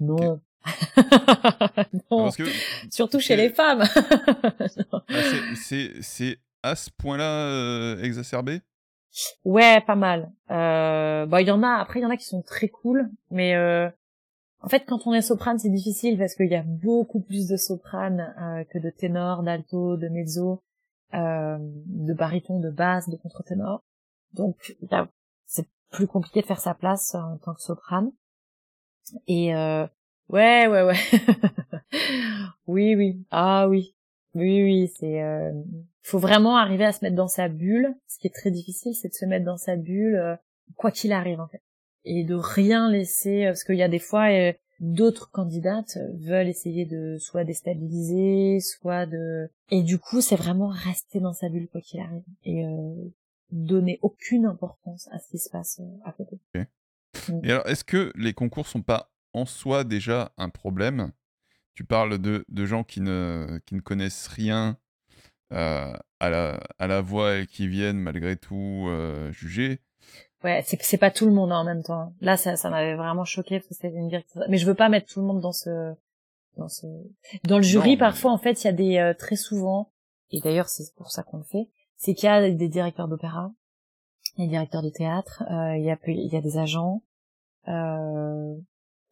[0.00, 0.40] Non.
[2.10, 2.30] non.
[2.30, 2.44] que,
[2.90, 3.82] Surtout chez les femmes.
[5.08, 5.22] Ah,
[5.56, 8.60] c'est c'est à ce point-là euh, exacerbé?
[9.44, 10.32] Ouais, pas mal.
[10.50, 11.76] Euh, bah il y en a.
[11.76, 13.88] Après il y en a qui sont très cool, mais euh,
[14.60, 17.56] en fait quand on est soprane c'est difficile parce qu'il y a beaucoup plus de
[17.56, 20.62] soprane euh, que de ténor, d'alto, de mezzo,
[21.14, 23.82] euh, de baryton, de basse, de contre-ténor.
[24.34, 24.76] Donc
[25.46, 28.12] c'est plus compliqué de faire sa place en tant que soprane.
[29.28, 29.86] Et euh,
[30.28, 30.98] ouais ouais ouais.
[32.66, 33.95] oui oui ah oui
[34.36, 35.52] oui oui c'est euh,
[36.06, 37.94] faut vraiment arriver à se mettre dans sa bulle.
[38.06, 40.36] Ce qui est très difficile, c'est de se mettre dans sa bulle, euh,
[40.76, 41.62] quoi qu'il arrive en fait,
[42.04, 46.46] et de rien laisser, euh, parce qu'il y a des fois euh, d'autres candidates veulent
[46.46, 51.66] essayer de soit déstabiliser, soit de, et du coup c'est vraiment rester dans sa bulle
[51.68, 52.64] quoi qu'il arrive et
[53.50, 56.38] donner aucune importance à ce qui se passe à côté.
[57.28, 57.40] Mm.
[57.42, 61.10] Et alors, est-ce que les concours sont pas en soi déjà un problème?
[61.76, 64.78] Tu parles de, de gens qui ne, qui ne connaissent rien
[65.52, 69.82] euh, à, la, à la voix et qui viennent malgré tout euh, juger.
[70.42, 72.14] Ouais, c'est c'est pas tout le monde hein, en même temps.
[72.22, 74.10] Là, ça, ça m'avait vraiment choqué parce que c'était une
[74.48, 75.92] Mais je veux pas mettre tout le monde dans ce,
[76.56, 76.86] dans ce,
[77.44, 77.98] dans le jury.
[77.98, 79.92] parfois, en fait, il y a des euh, très souvent,
[80.30, 83.52] et d'ailleurs c'est pour ça qu'on le fait, c'est qu'il y a des directeurs d'opéra,
[84.38, 87.02] des directeurs de théâtre, il y a il y a des agents,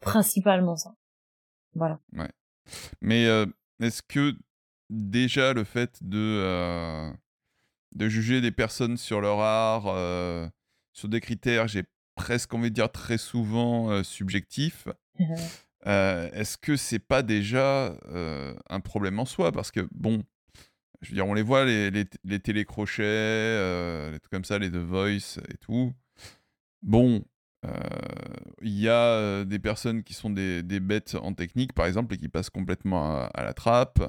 [0.01, 0.95] principalement ça.
[1.75, 1.99] Voilà.
[2.13, 2.31] Ouais.
[3.01, 3.25] Mais
[3.79, 4.35] est-ce que
[4.89, 7.11] déjà le fait de, euh,
[7.93, 10.47] de juger des personnes sur leur art, euh,
[10.93, 11.83] sur des critères, j'ai
[12.15, 14.87] presque envie de dire très souvent euh, subjectifs.
[15.85, 17.95] Est-ce que c'est pas déjà
[18.71, 19.51] un problème en soi?
[19.51, 20.23] Parce que, bon,
[21.01, 24.71] je veux dire, on les voit, les, les, les télécrochets, les trucs comme ça, les
[24.71, 25.93] The Voice et tout.
[26.81, 27.23] Bon,
[28.61, 32.17] il y a des personnes qui sont des, des, bêtes en technique, par exemple, et
[32.17, 34.01] qui passent complètement à la trappe.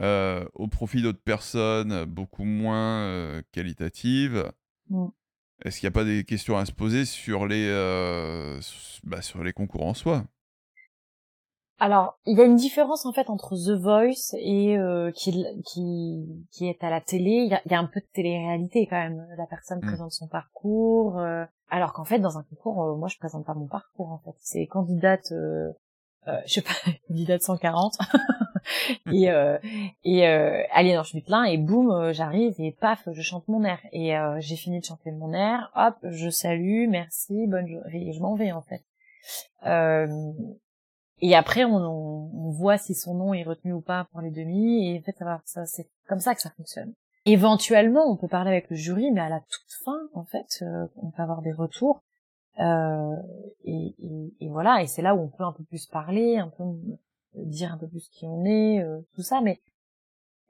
[0.00, 4.50] Euh, au profit d'autres personnes beaucoup moins euh, qualitatives.
[4.88, 5.08] Mm.
[5.62, 8.58] Est-ce qu'il n'y a pas des questions à se poser sur les, euh,
[9.04, 10.24] bah, sur les concours en soi?
[11.80, 14.76] Alors, il y a une différence en fait entre The Voice et
[15.14, 17.30] qui, qui, qui est à la télé.
[17.30, 19.26] Il y a, y a, un peu de télé-réalité quand même.
[19.36, 19.86] La personne mm.
[19.86, 21.20] présente son parcours,
[21.70, 24.36] alors qu'en fait, dans un concours, moi, je présente pas mon parcours en fait.
[24.38, 25.72] C'est candidate, je
[26.46, 26.74] sais pas,
[27.08, 27.96] candidate 140.
[29.12, 29.58] et euh,
[30.04, 33.46] et euh, allez non je suis plein et boum euh, j'arrive et paf je chante
[33.48, 37.66] mon air et euh, j'ai fini de chanter mon air hop je salue merci bonne
[37.66, 38.84] journée et je m'en vais en fait
[39.66, 40.06] euh,
[41.20, 44.88] et après on, on, voit si son nom est retenu ou pas pour les demi
[44.88, 46.92] et en fait ça ça c'est comme ça que ça fonctionne.
[47.26, 50.64] Éventuellement on peut parler avec le jury mais à la toute fin en fait
[50.96, 52.02] on peut avoir des retours
[52.58, 52.64] et,
[53.64, 56.64] et, et voilà et c'est là où on peut un peu plus parler un peu
[57.34, 59.60] dire un peu plus qui on est, euh, tout ça, mais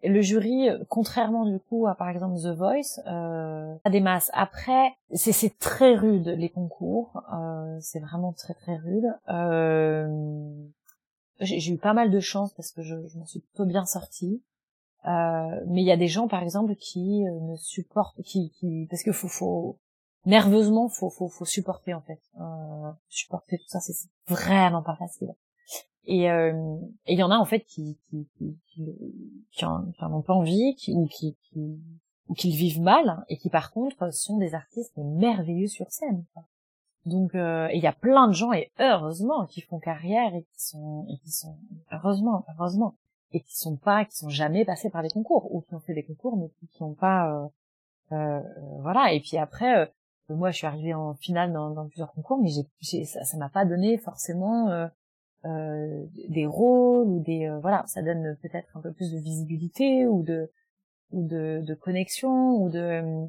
[0.02, 4.30] le jury, contrairement du coup à par exemple The Voice, euh, a des masses.
[4.32, 9.12] Après, c'est c'est très rude les concours, euh, c'est vraiment très très rude.
[9.28, 10.08] Euh,
[11.40, 14.42] j'ai eu pas mal de chance parce que je, je m'en suis plutôt bien sortie.
[15.06, 18.86] Euh, mais il y a des gens, par exemple, qui euh, ne supportent, qui, qui,
[18.90, 19.78] parce que faut, faut,
[20.26, 22.20] nerveusement, faut, faut, faut supporter en fait.
[22.38, 23.94] Euh, supporter tout ça, c'est
[24.28, 25.34] vraiment pas facile.
[26.06, 28.84] Et euh, il y en a en fait qui, qui, qui, qui,
[29.52, 31.78] qui en, ont pas envie, qui, ou qui, qui,
[32.28, 36.24] ou qui le vivent mal, et qui par contre sont des artistes merveilleux sur scène.
[37.06, 40.60] Donc, euh, il y a plein de gens et heureusement qui font carrière et qui
[40.60, 41.56] sont, et qui sont
[41.92, 42.94] heureusement, heureusement,
[43.32, 45.94] et qui sont pas, qui sont jamais passés par des concours ou qui ont fait
[45.94, 47.48] des concours mais qui n'ont pas, euh,
[48.12, 48.40] euh,
[48.80, 49.12] voilà.
[49.12, 49.86] Et puis après, euh,
[50.28, 53.64] moi, je suis arrivée en finale dans, dans plusieurs concours, mais j'ai, ça m'a pas
[53.64, 54.68] donné forcément
[55.44, 60.07] euh, euh, des rôles ou des, voilà, ça donne peut-être un peu plus de visibilité
[60.07, 60.50] ou de,
[61.12, 63.29] ou de, de connexion ou de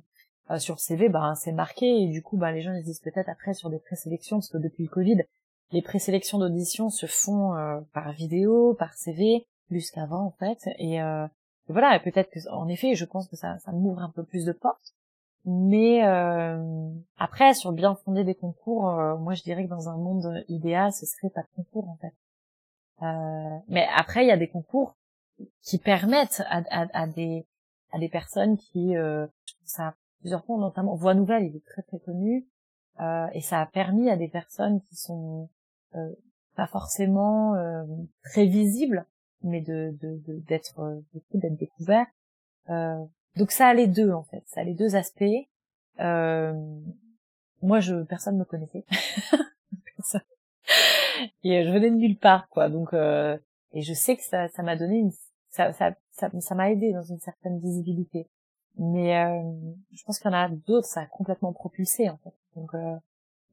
[0.52, 3.30] euh, sur CV, bah, c'est marqué et du coup, bah, les gens ils disent peut-être
[3.30, 5.22] après sur des présélections, parce que depuis le Covid,
[5.72, 10.60] les présélections d'audition se font euh, par vidéo, par CV, plus qu'avant en fait.
[10.78, 11.26] Et, euh,
[11.68, 14.52] voilà, peut-être que en effet, je pense que ça, ça m'ouvre un peu plus de
[14.52, 14.94] portes.
[15.46, 16.02] Mais
[17.18, 21.06] après, sur bien fonder des concours, moi je dirais que dans un monde idéal, ce
[21.06, 22.14] serait pas de concours en fait.
[23.68, 24.96] mais après, il y a des concours
[25.62, 27.46] qui permettent à, à, à des
[27.92, 29.28] à des personnes qui, euh,
[29.66, 32.48] ça plusieurs fois, notamment Voix Nouvelle, il est très très connu,
[33.00, 35.50] euh, et ça a permis à des personnes qui sont
[35.96, 36.14] euh,
[36.56, 37.84] pas forcément euh,
[38.24, 39.06] très visibles,
[39.44, 39.96] mais de
[40.48, 42.08] d'être de, de, d'être découverts.
[43.36, 45.24] Euh, donc ça a les deux en fait, ça a les deux aspects.
[46.00, 46.54] Euh,
[47.62, 48.86] moi, je personne me connaissait.
[51.44, 53.38] et je venais de nulle part quoi donc euh,
[53.74, 55.12] et je sais que ça ça m'a donné une
[55.50, 58.28] ça ça ça m'a aidé dans une certaine visibilité
[58.78, 59.42] mais euh,
[59.92, 62.34] je pense qu'il y en a d'autres, ça a complètement propulsé en fait.
[62.56, 62.96] Donc euh,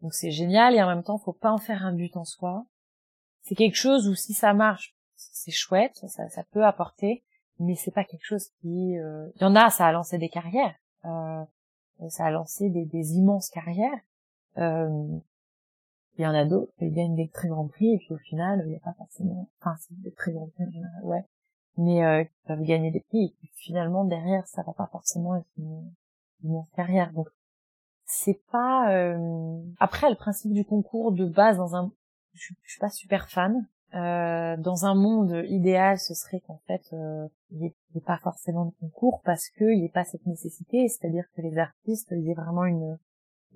[0.03, 2.65] donc c'est génial et en même temps, faut pas en faire un but en soi.
[3.43, 7.25] C'est quelque chose où si ça marche, c'est chouette, ça, ça peut apporter,
[7.59, 8.99] mais c'est pas quelque chose qui.
[8.99, 9.29] Euh...
[9.37, 11.45] Il y en a, ça a lancé des carrières, euh,
[12.09, 14.01] ça a lancé des, des immenses carrières.
[14.59, 15.19] Euh...
[16.17, 18.63] Il y en a d'autres, ils gagnent des très grands prix et puis au final,
[18.67, 19.49] il n'y a pas forcément.
[19.61, 20.65] Enfin, c'est des très grands prix,
[21.05, 21.25] ouais
[21.79, 25.37] mais euh, qui peuvent gagner des prix et qui finalement derrière ça va pas forcément
[25.37, 25.91] être une,
[26.43, 27.29] une carrière donc
[28.05, 29.63] c'est pas euh...
[29.79, 31.93] après le principe du concours de base dans un
[32.35, 37.27] je suis pas super fan euh, dans un monde idéal ce serait qu'en fait euh,
[37.51, 40.89] il n'y ait, pas forcément de concours parce que il n'y ait pas cette nécessité.
[40.89, 42.99] C'est-à-dire que les artistes il y ait vraiment une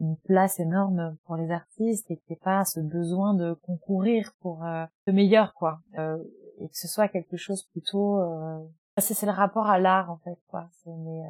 [0.01, 4.33] une place énorme pour les artistes et qu'il n'y ait pas ce besoin de concourir
[4.41, 5.81] pour euh, le meilleur quoi.
[5.99, 6.17] Euh,
[6.61, 8.59] et que ce soit quelque chose plutôt euh...
[8.99, 10.71] c'est le rapport à l'art en fait quoi.
[10.87, 11.23] Mais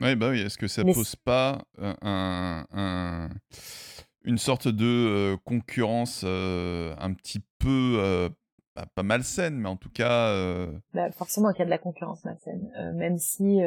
[0.00, 3.28] ouais bah oui est-ce que ça mais pose pas un, un,
[4.24, 8.28] une sorte de euh, concurrence euh, un petit peu euh,
[8.74, 10.34] pas, pas, malsaine mais en tout cas
[10.94, 13.60] bah, forcément qu'il y a de la concurrence malsaine même si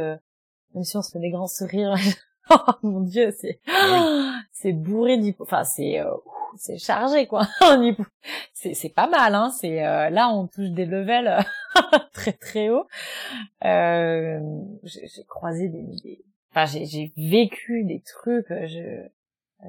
[0.73, 1.95] même si on se fait des grands sourires
[2.49, 4.43] oh mon dieu c'est ah oui.
[4.51, 5.99] c'est bourré du enfin c'est
[6.57, 7.47] c'est chargé quoi.
[8.53, 9.49] c'est c'est pas mal hein.
[9.51, 11.81] C'est euh, là on touche des levels euh,
[12.13, 12.87] très très haut.
[13.65, 14.39] Euh,
[14.83, 16.25] j'ai croisé des, des...
[16.51, 18.51] enfin j'ai j'ai vécu des trucs.
[18.51, 19.07] Euh, je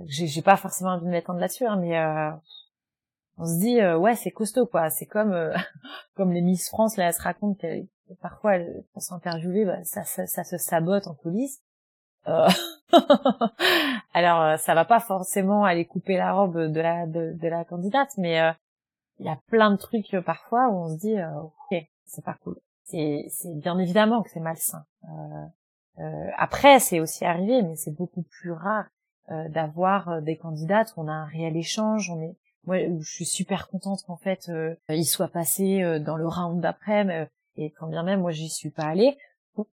[0.07, 2.31] j'ai pas forcément envie de m'étendre là-dessus, hein, mais euh,
[3.39, 4.91] on se dit ouais c'est costaud quoi.
[4.91, 5.35] C'est comme
[6.15, 7.87] comme les Miss France là, elles se racontent que
[8.21, 11.61] parfois elles, pour s'interviewer, bah, ça, ça, ça se sabote en coulisses.
[12.27, 12.49] Euh,
[14.15, 17.65] alors euh, ça va pas forcément aller couper la robe de la de, de la
[17.65, 18.53] candidate, mais euh,
[19.19, 22.57] il y a plein de trucs parfois où on se dit ok c'est pas cool.
[22.85, 24.85] C'est c'est bien évidemment que c'est malsain.
[26.37, 28.87] après c'est aussi arrivé, mais c'est beaucoup plus rare
[29.29, 32.11] d'avoir des candidates on a un réel échange.
[32.11, 34.51] On est moi je suis super contente qu'en fait
[34.89, 38.85] ils soient passés dans le round d'après, et quand bien même moi j'y suis pas
[38.85, 39.17] allée.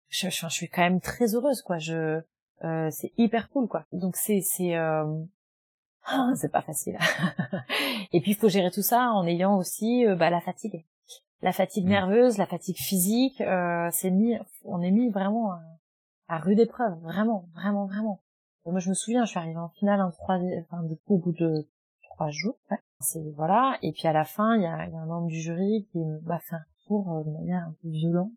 [0.09, 1.79] Je, je, je, suis quand même très heureuse quoi.
[1.79, 2.23] Je
[2.65, 3.85] euh, c'est hyper cool quoi.
[3.93, 5.05] Donc c'est c'est euh...
[6.13, 6.99] oh, c'est pas facile.
[8.13, 10.85] et puis il faut gérer tout ça en ayant aussi euh, bah, la fatigue,
[11.43, 11.91] la fatigue mmh.
[11.91, 13.41] nerveuse, la fatigue physique.
[13.41, 15.61] Euh, c'est mis, on est mis vraiment à,
[16.29, 18.21] à rude épreuve, vraiment, vraiment, vraiment.
[18.67, 21.19] Moi je me souviens, je suis arrivée en finale un trois, enfin du coup au
[21.19, 21.69] bout de
[22.03, 22.59] trois jours.
[23.01, 23.79] C'est voilà.
[23.83, 25.99] Et puis à la fin, il y a, y a, un membre du jury qui
[26.25, 28.33] m'a fait un retour euh, de manière un peu violente.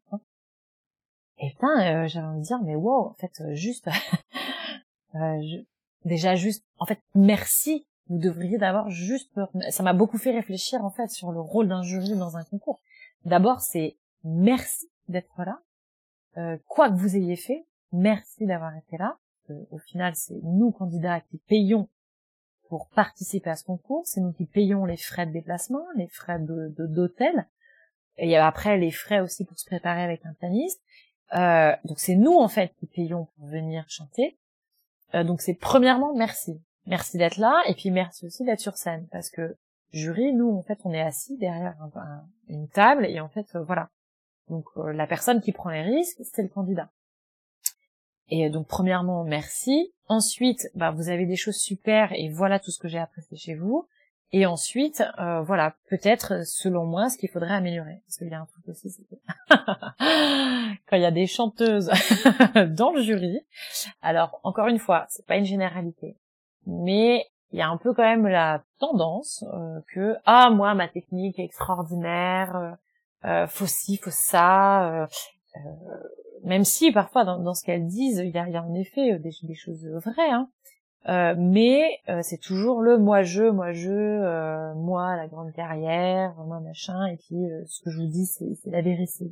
[1.39, 3.87] Et putain, euh, j'avais envie de dire, mais wow, en fait, euh, juste,
[5.15, 5.57] euh, je...
[6.05, 7.87] déjà juste, en fait, merci.
[8.07, 9.31] Vous devriez d'abord juste,
[9.69, 12.81] ça m'a beaucoup fait réfléchir en fait sur le rôle d'un jury dans un concours.
[13.23, 13.95] D'abord, c'est
[14.25, 15.61] merci d'être là,
[16.37, 19.17] euh, quoi que vous ayez fait, merci d'avoir été là.
[19.69, 21.89] Au final, c'est nous candidats qui payons
[22.69, 24.03] pour participer à ce concours.
[24.05, 27.47] C'est nous qui payons les frais de déplacement, les frais d'hôtel,
[28.17, 30.81] et après les frais aussi pour se préparer avec un pianiste.
[31.33, 34.37] Euh, donc c'est nous en fait qui payons pour venir chanter.
[35.15, 39.07] Euh, donc c'est premièrement merci, merci d'être là, et puis merci aussi d'être sur scène,
[39.11, 39.57] parce que
[39.91, 41.75] jury, nous en fait on est assis derrière
[42.47, 43.89] une table et en fait euh, voilà.
[44.49, 46.89] Donc euh, la personne qui prend les risques, c'est le candidat.
[48.31, 49.93] Et donc premièrement, merci.
[50.07, 53.55] Ensuite, bah, vous avez des choses super et voilà tout ce que j'ai apprécié chez
[53.55, 53.87] vous.
[54.33, 58.01] Et ensuite, euh, voilà, peut-être selon moi, ce qu'il faudrait améliorer.
[58.07, 59.03] Parce qu'il y a un truc aussi, c'est
[60.87, 61.91] quand il y a des chanteuses
[62.69, 63.41] dans le jury,
[64.01, 66.15] alors encore une fois, c'est pas une généralité,
[66.65, 70.87] mais il y a un peu quand même la tendance euh, que ah moi ma
[70.87, 72.71] technique est extraordinaire, euh,
[73.25, 75.09] euh faut ci, faut ça.
[75.55, 75.59] Euh,
[76.43, 79.19] même si parfois dans, dans ce qu'elles disent, il y a, y a, en effet
[79.19, 80.49] des, des choses vraies, hein,
[81.09, 86.35] euh, mais euh, c'est toujours le moi je, moi je, euh, moi la grande carrière,
[86.45, 89.31] moi machin, et puis ce que je vous dis c'est la vérité,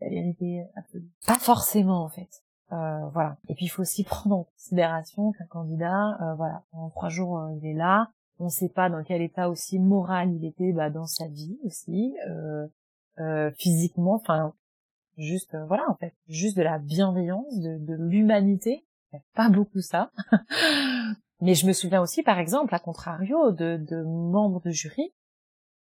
[0.00, 1.10] la vérité absolue.
[1.26, 2.42] Pas forcément en fait.
[2.70, 3.36] voilà.
[3.48, 7.66] Et puis il faut aussi prendre en considération qu'un candidat, voilà, en trois jours il
[7.68, 11.06] est là, on ne sait pas dans quel état aussi moral il était bah, dans
[11.06, 12.14] sa vie aussi,
[13.58, 14.54] physiquement, enfin
[15.16, 18.84] juste voilà en fait, juste de la bienveillance, de, de l'humanité
[19.34, 20.10] pas beaucoup ça.
[21.40, 25.12] Mais je me souviens aussi, par exemple, à contrario, de, de membres de jury,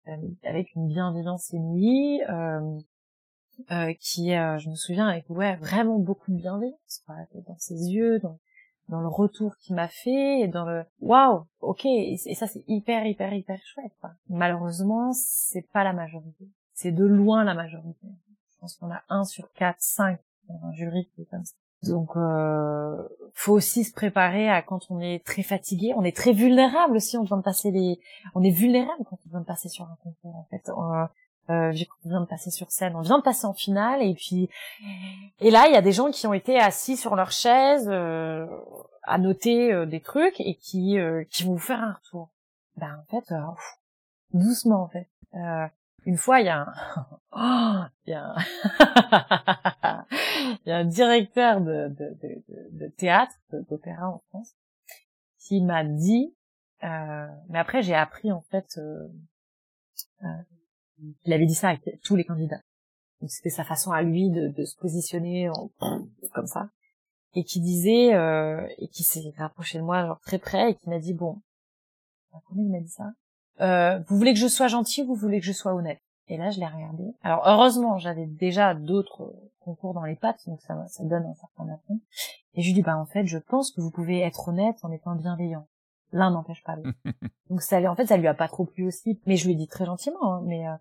[0.08, 2.78] euh, avec une bienveillance inouïe, euh,
[3.70, 7.04] euh, qui, euh, je me souviens, avec ouais, vraiment beaucoup de bienveillance
[7.46, 8.38] dans ses yeux, dans,
[8.88, 13.04] dans le retour qu'il m'a fait, et dans le waouh, ok, et, ça c'est hyper,
[13.04, 13.92] hyper, hyper chouette.
[14.00, 14.12] Quoi.
[14.28, 16.48] Malheureusement, c'est pas la majorité.
[16.72, 18.06] C'est de loin la majorité.
[18.60, 21.54] Je pense qu'on a un sur quatre, cinq dans un jury qui est comme ça.
[21.82, 25.94] Donc, euh, faut aussi se préparer à quand on est très fatigué.
[25.96, 27.16] On est très vulnérable aussi.
[27.16, 27.98] On vient de passer les,
[28.34, 30.36] on est vulnérable quand on vient de passer sur un concours.
[30.36, 31.06] En fait, euh,
[31.50, 31.72] euh,
[32.04, 34.48] on vient de passer sur scène, on vient de passer en finale, et puis,
[35.40, 38.46] et là, il y a des gens qui ont été assis sur leur chaise euh,
[39.02, 42.30] à noter euh, des trucs et qui euh, qui vont vous faire un retour.
[42.76, 43.34] Ben en fait,
[44.32, 45.08] doucement en fait.
[46.06, 46.72] Une fois, il y a un,
[47.32, 48.36] oh, il y a un...
[50.64, 54.54] il y a un directeur de, théâtre, d'opéra en France,
[55.38, 56.34] qui m'a dit,
[56.84, 59.08] euh, mais après j'ai appris en fait, euh,
[60.22, 60.42] euh,
[61.24, 62.60] il avait dit ça avec tous les candidats.
[63.26, 65.50] C'était sa façon à lui de, se positionner
[66.34, 66.70] comme ça,
[67.34, 70.88] et qui disait, euh, et qui s'est rapproché de moi genre très près et qui
[70.88, 71.40] m'a dit bon,
[72.30, 73.12] comment il m'a dit ça?
[73.60, 76.00] Euh, Vous voulez que je sois gentil ou vous voulez que je sois honnête?
[76.28, 77.04] Et là je l'ai regardé.
[77.22, 81.68] Alors heureusement j'avais déjà d'autres concours dans les pattes, donc ça, ça donne un certain
[81.72, 82.00] aplomb.
[82.54, 84.90] Et je lui dis, bah en fait, je pense que vous pouvez être honnête en
[84.90, 85.66] étant bienveillant.
[86.12, 86.90] L'un n'empêche pas l'autre.
[87.50, 89.20] donc ça, en fait, ça lui a pas trop plu aussi.
[89.26, 90.74] Mais je lui ai dit très gentiment, hein, mais euh,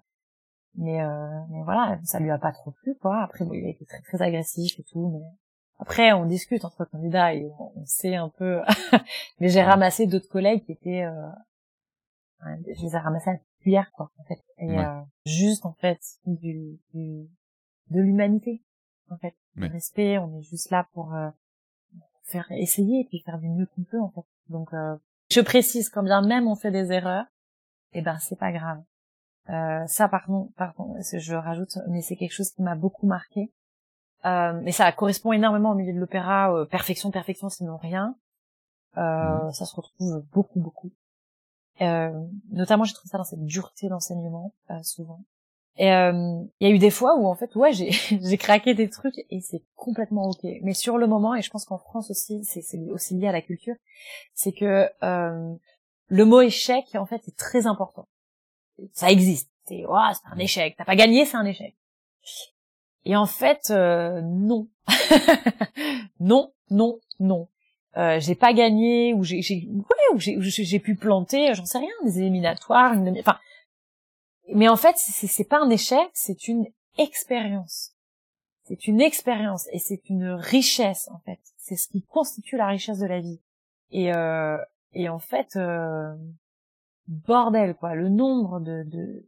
[0.76, 3.22] mais euh, mais voilà, ça lui a pas trop plu quoi.
[3.22, 5.26] Après, bon, il a été très très agressif et tout, mais
[5.78, 8.62] après on discute entre candidats et on, sait un peu.
[9.40, 11.30] mais j'ai ramassé d'autres collègues qui étaient, euh...
[12.46, 16.80] je les ai ramassés à cuillère quoi en fait, et euh, juste en fait du,
[16.94, 17.28] du
[17.90, 18.64] de l'humanité
[19.10, 19.36] en fait.
[19.56, 21.30] Le respect, on est juste là pour euh,
[22.24, 24.26] faire essayer et puis faire du mieux qu'on peut en fait.
[24.48, 24.96] Donc euh,
[25.30, 27.26] je précise quand bien même on fait des erreurs,
[27.94, 28.82] et eh ben c'est pas grave.
[29.50, 33.52] Euh, ça pardon, pardon, je rajoute, mais c'est quelque chose qui m'a beaucoup marqué.
[34.26, 38.16] Euh, mais ça correspond énormément au milieu de l'opéra, euh, perfection, perfection, sinon rien.
[38.98, 40.92] Euh, Ça se retrouve beaucoup, beaucoup.
[41.82, 42.12] Euh,
[42.52, 44.54] notamment, j'ai trouvé ça dans cette dureté d'enseignement,
[44.84, 45.24] souvent.
[45.80, 48.74] Et euh, il y a eu des fois où en fait, ouais, j'ai j'ai craqué
[48.74, 50.46] des trucs et c'est complètement ok.
[50.62, 52.62] Mais sur le moment, et je pense qu'en France aussi, c'est
[52.92, 53.76] aussi lié à la culture,
[54.34, 55.56] c'est que euh,
[56.08, 58.10] le mot échec en fait est très important.
[58.92, 59.50] Ça existe.
[59.66, 60.76] C'est oh, c'est un échec.
[60.78, 61.78] T'as pas gagné, c'est un échec.
[63.06, 64.68] Et en fait, euh, non,
[66.20, 67.48] non, non, non.
[67.98, 72.20] Euh, j'ai pas gagné ou j'ai ouais, ou j'ai pu planter, j'en sais rien, des
[72.20, 73.40] éliminatoires, une enfin
[74.54, 76.66] mais en fait, c'est pas un échec, c'est une
[76.98, 77.94] expérience.
[78.64, 81.40] C'est une expérience et c'est une richesse en fait.
[81.58, 83.40] C'est ce qui constitue la richesse de la vie.
[83.92, 84.58] Et euh,
[84.94, 86.16] et en fait, euh,
[87.08, 89.26] bordel quoi, le nombre de, de...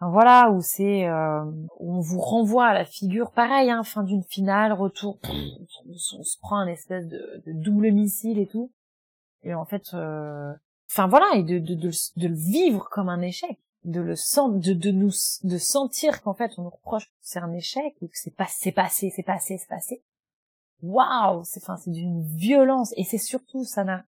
[0.00, 1.44] Voilà où c'est euh,
[1.80, 6.58] on vous renvoie à la figure pareil, hein, fin d'une finale, retour, on, se prend
[6.58, 8.70] un espèce de, double missile et tout.
[9.42, 10.52] Et en fait, euh,
[11.08, 14.72] voilà, et de, de, de, de le vivre comme un échec de le sentir, de,
[14.72, 15.12] de nous,
[15.44, 18.48] de sentir qu'en fait on nous reproche que c'est un échec ou que c'est pas,
[18.48, 20.02] c'est passé, c'est passé, c'est passé.
[20.82, 24.04] Waouh, c'est, enfin, c'est d'une violence et c'est surtout, ça n'a,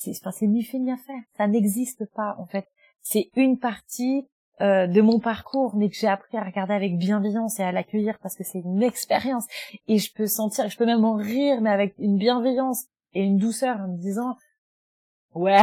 [0.00, 2.66] c'est enfin c'est ni fait ni à faire ça n'existe pas en fait
[3.02, 4.26] c'est une partie
[4.60, 8.18] euh, de mon parcours mais que j'ai appris à regarder avec bienveillance et à l'accueillir
[8.18, 9.46] parce que c'est une expérience.
[9.88, 12.84] Et je peux sentir je peux même en rire mais avec une bienveillance
[13.14, 14.36] et une douceur en me disant
[15.34, 15.62] ouais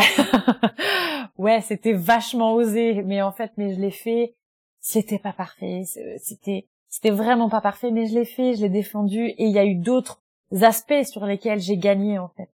[1.37, 3.03] ouais c'était vachement osé.
[3.03, 4.33] Mais en fait mais je l'ai fait.
[4.79, 5.83] C'était pas parfait.
[6.17, 9.27] C'était c'était vraiment pas parfait mais je l'ai fait je l'ai défendu.
[9.27, 10.23] Et il y a eu d'autres
[10.61, 12.49] aspects sur lesquels j'ai gagné en fait.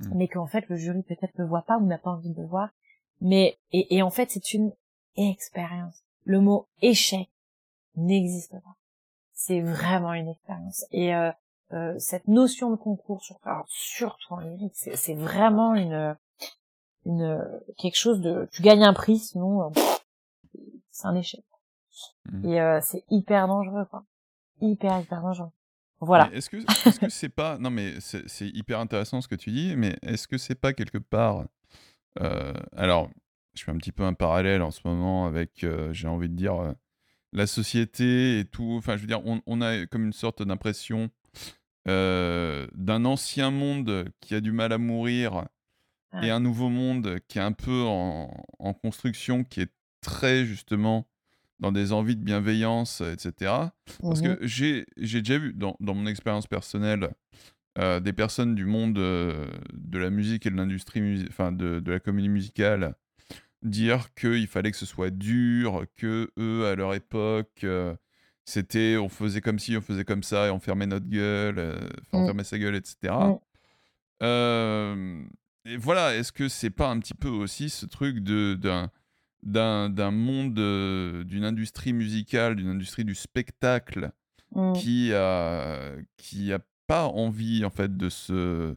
[0.00, 0.12] Hmm.
[0.14, 2.70] mais qu'en fait le jury peut-être ne voit pas ou n'a pas envie de voir.
[3.20, 4.72] Mais et, et en fait c'est une
[5.18, 6.02] expérience.
[6.24, 7.28] Le mot échec
[7.96, 8.76] n'existe pas.
[9.32, 10.84] C'est vraiment une expérience.
[10.90, 11.30] Et euh,
[11.72, 16.16] euh, cette notion de concours, sur, surtout en lyrique, c'est vraiment une
[17.08, 17.42] une
[17.78, 20.60] quelque chose de tu gagnes un prix sinon euh,
[20.90, 21.44] c'est un échec.
[22.30, 22.44] Hmm.
[22.44, 24.04] Et euh, c'est hyper dangereux quoi.
[24.60, 25.50] Hyper hyper dangereux.
[26.00, 26.30] Voilà.
[26.32, 29.74] Est-ce que est-ce que c'est pas non mais c'est hyper intéressant ce que tu dis,
[29.76, 31.44] mais est-ce que c'est pas quelque part
[32.20, 33.08] euh, alors
[33.54, 36.34] je fais un petit peu un parallèle en ce moment avec euh, j'ai envie de
[36.34, 36.72] dire euh,
[37.32, 38.74] la société et tout.
[38.78, 41.10] Enfin je veux dire on, on a comme une sorte d'impression
[41.86, 45.46] d'un ancien monde qui a du mal à mourir
[46.22, 49.72] et un nouveau monde qui est un peu en, en construction, qui est
[50.02, 51.06] très justement
[51.60, 53.52] dans des envies de bienveillance, etc.
[54.00, 54.86] Parce que mmh j'ai
[55.22, 57.10] déjà vu dans, dans mon expérience personnelle
[57.78, 61.92] euh, des personnes du monde euh, de la musique et de l'industrie, enfin de, de,
[61.92, 62.94] la comédie musicale,
[63.62, 67.94] dire qu'il fallait que ce soit dur, que eux, à leur époque, euh,
[68.44, 71.78] c'était on faisait comme ci, on faisait comme ça, et on fermait notre gueule,
[72.12, 72.26] on mmh.
[72.26, 73.14] fermait sa gueule, etc.
[74.20, 75.28] Mmh.
[75.64, 78.90] et voilà, est-ce que c'est pas un petit peu aussi ce truc d'un
[79.42, 80.54] d'un monde,
[81.24, 84.12] d'une industrie musicale, d'une industrie du spectacle
[84.54, 84.72] mmh.
[84.74, 88.74] qui a qui a pas envie en fait de se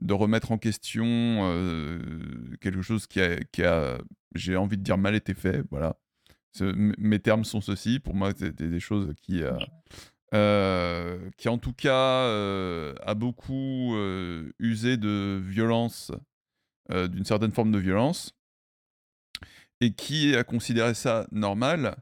[0.00, 0.98] de remettre en question
[2.60, 3.98] quelque chose qui a, qui a
[4.34, 5.96] j'ai envie de dire mal été fait voilà
[6.60, 9.42] mes termes sont ceux-ci pour moi c'était des choses qui
[10.34, 12.26] euh, qui en tout cas
[13.00, 13.96] a beaucoup
[14.58, 16.12] usé de violence
[16.90, 18.34] d'une certaine forme de violence
[19.80, 21.96] et qui a considéré ça normal.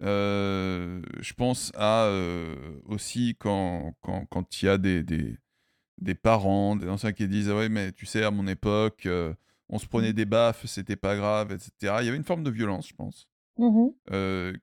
[0.00, 2.10] Je pense à
[2.84, 5.36] aussi quand quand quand il y a des, des,
[5.98, 9.34] des parents, des anciens qui disent ah ouais mais tu sais à mon époque euh,
[9.68, 10.14] on se prenait mmh.
[10.14, 11.70] des baffes c'était pas grave etc.
[12.00, 13.28] Il y avait une forme de violence je pense
[13.58, 13.86] mmh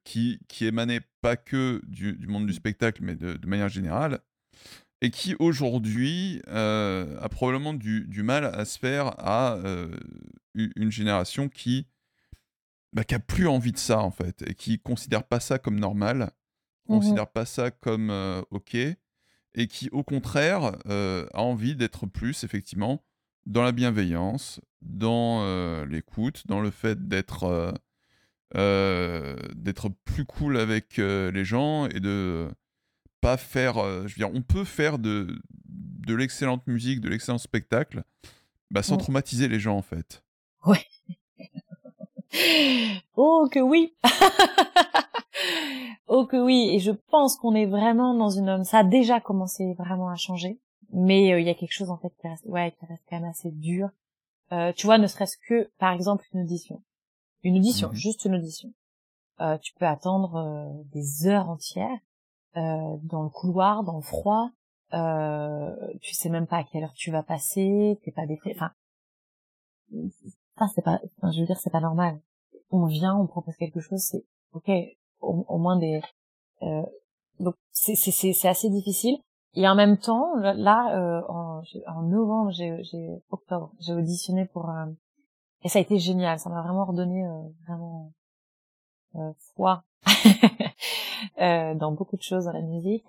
[0.04, 4.20] qui qui émanait pas que du, du monde du spectacle mais de, de manière générale
[5.02, 9.58] et qui aujourd'hui a probablement du, du, mal à se faire à
[10.54, 11.88] une génération qui
[12.94, 15.80] bah, qui a plus envie de ça en fait et qui considère pas ça comme
[15.80, 16.30] normal,
[16.88, 18.12] mmh considère pas ça comme
[18.52, 18.78] ok
[19.56, 23.04] et qui au contraire a envie d'être plus effectivement
[23.46, 27.74] dans la bienveillance, dans l'écoute, dans le fait d'être
[28.54, 32.48] d'être plus cool avec les gens et de
[33.22, 35.28] pas faire je veux dire on peut faire de
[35.66, 38.04] de l'excellente musique, de l'excellent spectacle
[38.74, 40.24] bah, sans traumatiser les gens en fait.
[40.66, 40.84] Ouais.
[43.16, 43.94] oh que oui
[46.08, 48.64] Oh que oui Et je pense qu'on est vraiment dans une...
[48.64, 50.60] Ça a déjà commencé vraiment à changer,
[50.92, 53.20] mais euh, il y a quelque chose en fait qui reste, ouais, qui reste quand
[53.20, 53.90] même assez dur.
[54.52, 56.84] Euh, tu vois, ne serait-ce que, par exemple, une audition.
[57.44, 57.96] Une audition, mhm.
[57.96, 58.74] juste une audition.
[59.42, 62.00] Euh, tu peux attendre euh, des heures entières
[62.56, 64.52] euh, dans le couloir, dans le froid.
[66.02, 68.00] tu sais même pas à quelle heure tu vas passer.
[68.04, 68.54] T'es pas dépré.
[68.56, 68.72] Enfin,
[70.58, 72.22] ah, c'est pas, enfin, je veux dire, c'est pas normal.
[72.70, 74.72] On vient, on propose quelque chose, c'est ok,
[75.24, 76.02] au, moins des,
[76.62, 76.84] euh,
[77.40, 79.18] donc c'est c'est c'est assez difficile.
[79.56, 84.70] Et en même temps, là, euh, en, en novembre, j'ai j'ai octobre, j'ai auditionné pour
[84.70, 84.86] euh,
[85.64, 86.40] et ça a été génial.
[86.40, 88.12] Ça m'a vraiment redonné euh, vraiment
[89.16, 89.84] euh, foi
[91.42, 93.06] euh, dans beaucoup de choses dans la musique.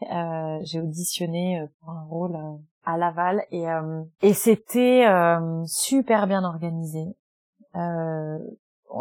[0.62, 2.38] J'ai auditionné pour un rôle
[2.84, 3.64] à Laval et
[4.22, 5.06] et c'était
[5.66, 7.16] super bien organisé.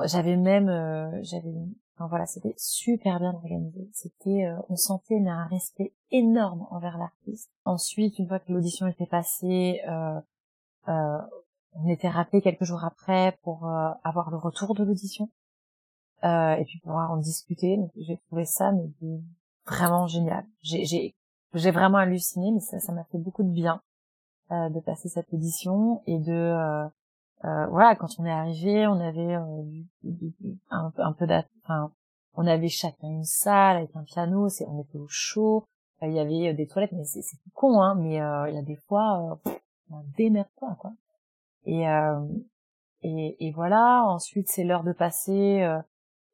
[0.05, 1.53] J'avais même, j'avais,
[2.00, 3.89] voilà, c'était super bien organisé.
[3.94, 7.52] C'était, euh, on sentait mais un respect énorme envers l'artiste.
[7.66, 9.82] Ensuite, une fois que l'audition était passée,
[10.88, 13.68] on était rappelé quelques jours après pour
[14.04, 15.30] avoir le retour de l'audition
[16.24, 17.80] et puis pouvoir en discuter.
[17.96, 18.91] J'ai trouvé ça mais
[19.66, 20.46] vraiment génial.
[20.62, 21.16] J'ai j'ai
[21.54, 23.82] j'ai vraiment halluciné, mais ça ça m'a fait beaucoup de bien
[24.52, 26.89] de passer cette audition et de
[27.46, 29.64] euh, voilà, quand on est arrivé, on avait euh,
[30.70, 31.46] un, un, peu d'at...
[31.64, 31.91] Enfin,
[32.36, 35.66] on avait chacun une salle avec un piano, c'est, on était au chaud,
[36.02, 38.76] il y avait des toilettes, mais c'est, c'est con, hein, mais il y a des
[38.76, 40.94] fois, euh, démerde-toi, quoi.
[41.66, 41.86] Et,
[43.04, 44.04] et, et voilà.
[44.06, 45.66] Ensuite, c'est l'heure de passer.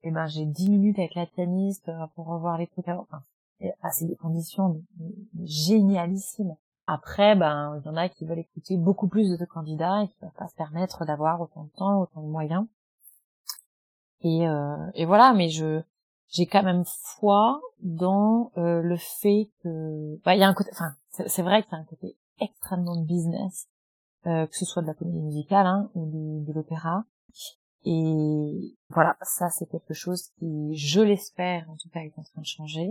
[0.01, 2.87] et ben, j'ai dix minutes avec la pianiste pour revoir les trucs.
[2.87, 3.21] Enfin,
[3.91, 4.81] c'est des conditions
[5.43, 6.55] génialissimes.
[6.91, 10.15] Après, ben, il y en a qui veulent écouter beaucoup plus de candidats et qui
[10.15, 12.65] ne peuvent pas se permettre d'avoir autant de temps, autant de moyens.
[14.21, 15.83] Et, euh, et voilà, mais je
[16.29, 20.71] j'ai quand même foi dans euh, le fait que, bah, il y a un côté,
[20.73, 23.67] enfin, c'est vrai y a un côté extrêmement de business,
[24.25, 27.03] euh, que ce soit de la comédie musicale hein, ou de, de l'opéra.
[27.85, 32.41] Et voilà, ça c'est quelque chose qui, je l'espère, en tout cas, est en train
[32.41, 32.89] de changer.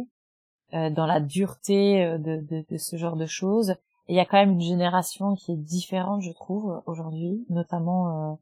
[0.75, 3.71] Euh, dans la dureté euh, de, de, de, ce genre de choses.
[4.07, 8.33] Et il y a quand même une génération qui est différente, je trouve, aujourd'hui, notamment,
[8.33, 8.35] euh,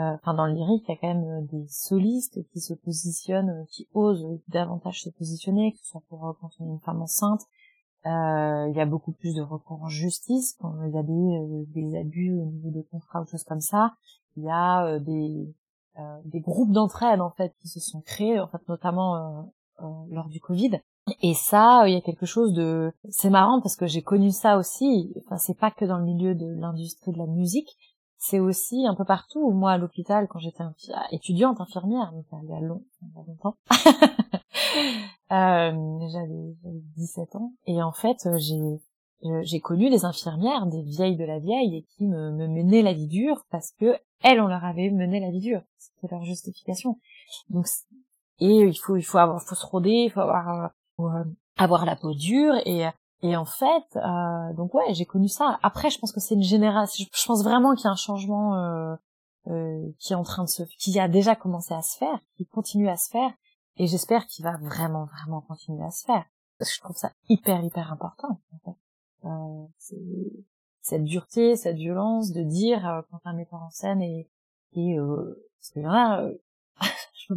[0.00, 3.66] euh, enfin dans le lyrique, il y a quand même des solistes qui se positionnent,
[3.68, 7.42] qui osent davantage se positionner, que ce soit pour quand on est une femme enceinte.
[8.04, 11.98] il y a beaucoup plus de recours en justice quand il y a des, des
[11.98, 13.94] abus au niveau des contrats ou choses comme ça.
[14.36, 15.54] Il y a des
[16.24, 19.52] des groupes d'entraide en fait qui se sont créés, en fait notamment
[20.10, 20.80] lors du Covid,
[21.20, 24.56] et ça, il y a quelque chose de, c'est marrant parce que j'ai connu ça
[24.56, 25.12] aussi.
[25.24, 27.76] Enfin, c'est pas que dans le milieu de l'industrie de la musique,
[28.16, 29.50] c'est aussi un peu partout.
[29.50, 30.64] Moi, à l'hôpital, quand j'étais
[31.12, 32.66] étudiante infirmière, mais il y a, y a
[33.26, 33.56] longtemps,
[35.30, 36.56] euh, j'avais
[36.96, 38.80] 17 ans, et en fait, j'ai
[39.42, 42.92] j'ai connu des infirmières, des vieilles de la vieille, et qui me, me menaient la
[42.92, 45.62] vie dure parce que elles, on leur avait mené la vie dure.
[45.78, 46.98] C'était leur justification.
[47.48, 47.66] Donc,
[48.40, 51.24] et il faut, il faut avoir, faut se roder, il faut avoir euh,
[51.56, 52.86] avoir la peau dure et
[53.22, 55.58] et en fait euh, donc ouais j'ai connu ça.
[55.62, 58.54] Après je pense que c'est une génération je pense vraiment qu'il y a un changement
[58.56, 58.94] euh,
[59.48, 62.46] euh, qui est en train de se qui a déjà commencé à se faire qui
[62.46, 63.30] continue à se faire
[63.76, 66.24] et j'espère qu'il va vraiment vraiment continuer à se faire.
[66.58, 68.76] Parce que je trouve ça hyper hyper important en fait.
[69.26, 69.66] euh,
[70.82, 74.28] cette dureté cette violence de dire euh, quand un metteur en scène et
[74.76, 76.28] et parce qu'il y en a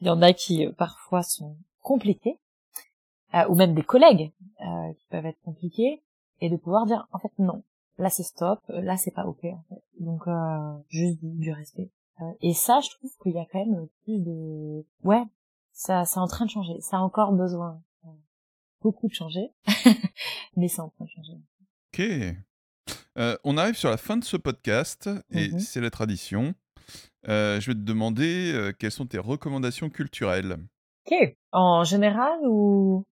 [0.00, 2.38] il y en a qui parfois sont compliqués
[3.34, 6.02] euh, ou même des collègues euh, qui peuvent être compliqués,
[6.40, 7.64] et de pouvoir dire en fait non,
[7.98, 9.82] là c'est stop, là c'est pas ok en fait.
[9.98, 11.90] Donc euh, juste du, respect.
[12.40, 15.24] et ça, je trouve qu'il y a quand même plus de ouais,
[15.72, 16.80] ça c'est en train de changer.
[16.80, 17.80] Ça a encore besoin
[18.82, 19.50] beaucoup de changer,
[20.56, 22.36] mais c'est en train de changer.
[23.16, 23.38] Ok.
[23.44, 25.58] on arrive sur la fin de ce podcast et mm-hmm.
[25.58, 26.54] c'est la tradition.
[27.24, 30.56] je vais te demander quelles sont tes recommandations culturelles?
[31.06, 31.36] Ok.
[31.52, 33.04] En général ou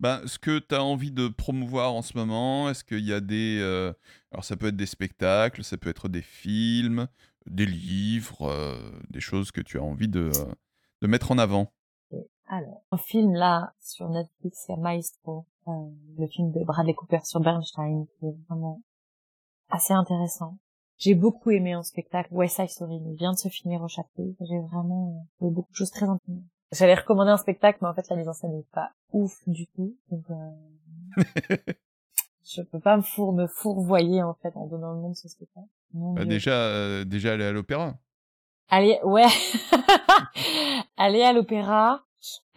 [0.00, 3.20] ben, ce que tu as envie de promouvoir en ce moment, est-ce qu'il y a
[3.20, 3.58] des...
[3.60, 3.92] Euh,
[4.30, 7.08] alors ça peut être des spectacles, ça peut être des films,
[7.46, 10.30] des livres, euh, des choses que tu as envie de,
[11.00, 11.72] de mettre en avant?
[12.48, 15.72] Alors, un film là, sur Netflix, c'est Maestro, euh,
[16.18, 18.82] le film de Bradley Cooper sur Bernstein, qui est vraiment
[19.70, 20.58] assez intéressant.
[20.98, 24.36] J'ai beaucoup aimé en spectacle West Side Story, il vient de se finir au Châtelet.
[24.40, 26.44] J'ai vraiment fait beaucoup de choses très intéressantes.
[26.72, 29.66] J'allais recommander un spectacle, mais en fait, la mise en scène n'est pas ouf du
[29.68, 29.96] tout.
[30.10, 31.16] Donc, euh...
[32.44, 35.28] je peux pas me, four, me fourvoyer, en fait, en donnant le nom de ce
[35.28, 35.68] spectacle.
[35.92, 37.94] Bah, déjà, euh, déjà aller à l'opéra.
[38.70, 39.26] Allez, ouais.
[40.96, 42.04] aller à l'opéra.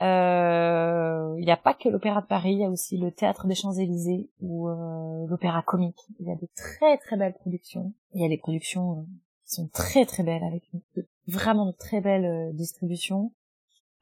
[0.02, 3.48] Euh, il n'y a pas que l'opéra de Paris, il y a aussi le théâtre
[3.48, 6.00] des Champs-Élysées ou euh, l'opéra comique.
[6.20, 7.94] Il y a de très très belles productions.
[8.14, 9.04] Il y a des productions euh,
[9.46, 10.82] qui sont très très belles avec une,
[11.28, 13.32] vraiment de très belles distributions.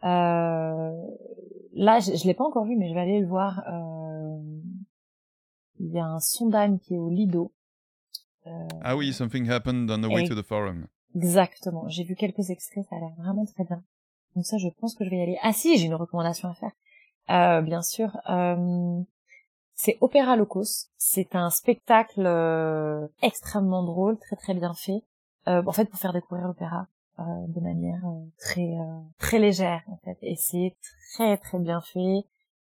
[0.04, 0.91] Euh,
[1.74, 3.64] là, je, je l'ai pas encore vu, mais je vais aller le voir.
[3.68, 4.04] Euh,
[5.80, 7.51] il y a un Sondheim qui est au Lido.
[8.47, 10.88] Euh, ah oui, Something Happened on the Way to the Forum.
[11.16, 11.88] Exactement.
[11.88, 13.84] J'ai vu quelques extraits, ça a l'air vraiment très bien.
[14.36, 15.38] Donc ça, je pense que je vais y aller.
[15.41, 16.72] Ah si, j'ai une recommandation à faire.
[17.30, 18.20] Euh, bien sûr.
[18.30, 19.01] Euh,
[19.76, 20.89] c'est Opéra Locos.
[20.97, 25.04] C'est un spectacle euh, extrêmement drôle, très très bien fait.
[25.45, 26.88] en fait, pour faire découvrir l'opéra.
[27.20, 30.18] Euh, de manière euh, très euh, très légère en fait.
[30.24, 30.76] Et c'est
[31.14, 32.24] très très bien fait.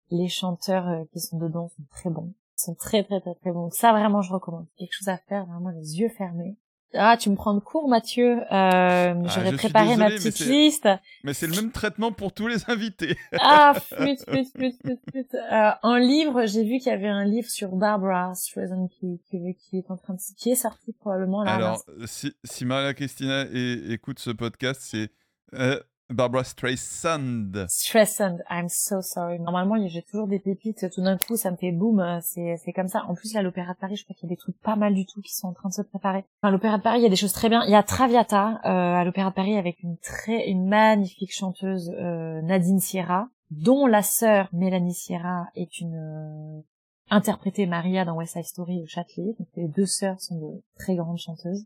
[0.09, 2.33] Les chanteurs qui sont dedans sont très bons.
[2.57, 3.69] Sont très très très très bons.
[3.69, 4.65] Ça vraiment je recommande.
[4.77, 6.57] Quelque chose à faire vraiment les yeux fermés
[6.93, 8.39] ah, tu me prends de court, Mathieu.
[8.39, 10.87] Euh, ah, J'aurais préparé ma petite liste.
[11.23, 13.17] Mais c'est le même traitement pour tous les invités.
[13.39, 15.35] ah, flûte, flûte, flûte, flûte.
[15.35, 19.39] Euh, en livre, j'ai vu qu'il y avait un livre sur Barbara Streisand qui, qui,
[19.55, 21.55] qui, est en train de, qui est sorti probablement là.
[21.55, 25.09] Alors, si, si Maria Christina écoute ce podcast, c'est
[25.53, 25.79] euh,
[26.13, 27.65] Barbara Streisand.
[27.67, 29.39] Streisand, I'm so sorry.
[29.39, 30.89] Normalement, j'ai toujours des pépites.
[30.91, 32.19] Tout d'un coup, ça me fait boum.
[32.21, 33.05] C'est, c'est comme ça.
[33.07, 34.93] En plus, là, l'Opéra de Paris, je crois qu'il y a des trucs pas mal
[34.93, 36.23] du tout qui sont en train de se préparer.
[36.41, 37.63] Enfin, l'Opéra de Paris, il y a des choses très bien.
[37.65, 41.91] Il y a Traviata euh, à l'Opéra de Paris avec une très, une magnifique chanteuse
[41.97, 46.61] euh, Nadine Sierra, dont la sœur Mélanie Sierra est une euh,
[47.09, 49.35] interprétée Maria dans West Side Story au Châtelet.
[49.37, 51.65] Donc, les deux sœurs sont de très grandes chanteuses.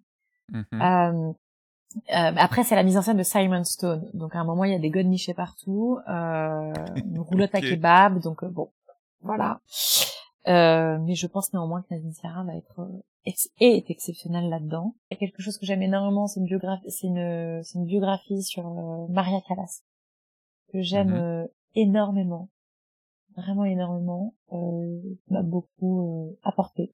[1.95, 2.01] Mmh
[2.37, 4.09] après, c'est la mise en scène de Simon Stone.
[4.13, 7.61] Donc, à un moment, il y a des godes nichés partout, euh, une roulotte à
[7.61, 8.19] kebab.
[8.19, 8.69] Donc, bon,
[9.21, 9.61] voilà.
[10.47, 12.87] Euh, mais je pense néanmoins que Nadine Serra va être
[13.25, 14.95] ex est exceptionnelle là-dedans.
[15.09, 17.85] Il y a quelque chose que j'aime énormément, c'est une biographie, c'est une, c'est une
[17.85, 18.69] biographie sur
[19.09, 19.81] Maria Callas
[20.71, 22.49] que j'aime mmh énormément,
[23.35, 26.93] vraiment énormément, euh, m'a beaucoup euh, apporté.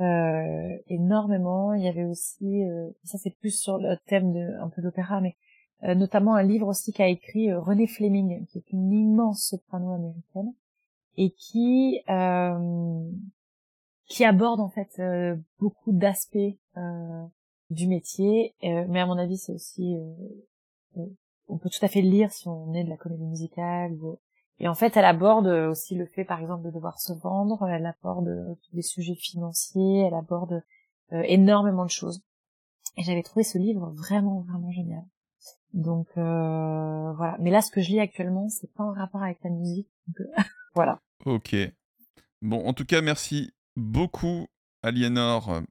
[0.00, 1.72] Euh, énormément.
[1.72, 5.20] Il y avait aussi, euh, ça c'est plus sur le thème de un peu l'opéra,
[5.22, 5.36] mais
[5.84, 10.52] euh, notamment un livre aussi qu'a écrit René Fleming, qui est une immense soprano américaine
[11.16, 12.00] et qui
[14.06, 15.00] qui aborde en fait
[15.58, 16.56] beaucoup d'aspects
[17.70, 19.96] du métier, mais à mon avis c'est aussi
[21.48, 23.96] on peut tout à fait le lire si on est de la comédie musicale
[24.58, 27.68] et en fait, elle aborde aussi le fait, par exemple, de devoir se vendre.
[27.68, 30.06] Elle aborde des sujets financiers.
[30.06, 30.62] Elle aborde
[31.12, 32.22] euh, énormément de choses.
[32.96, 35.04] Et j'avais trouvé ce livre vraiment, vraiment génial.
[35.72, 37.36] Donc euh, voilà.
[37.38, 39.88] Mais là, ce que je lis actuellement, c'est pas en rapport avec la musique.
[40.08, 40.42] Donc, euh,
[40.74, 41.00] voilà.
[41.26, 41.54] Ok.
[42.42, 44.46] Bon, en tout cas, merci beaucoup,
[44.82, 45.62] Aliénor,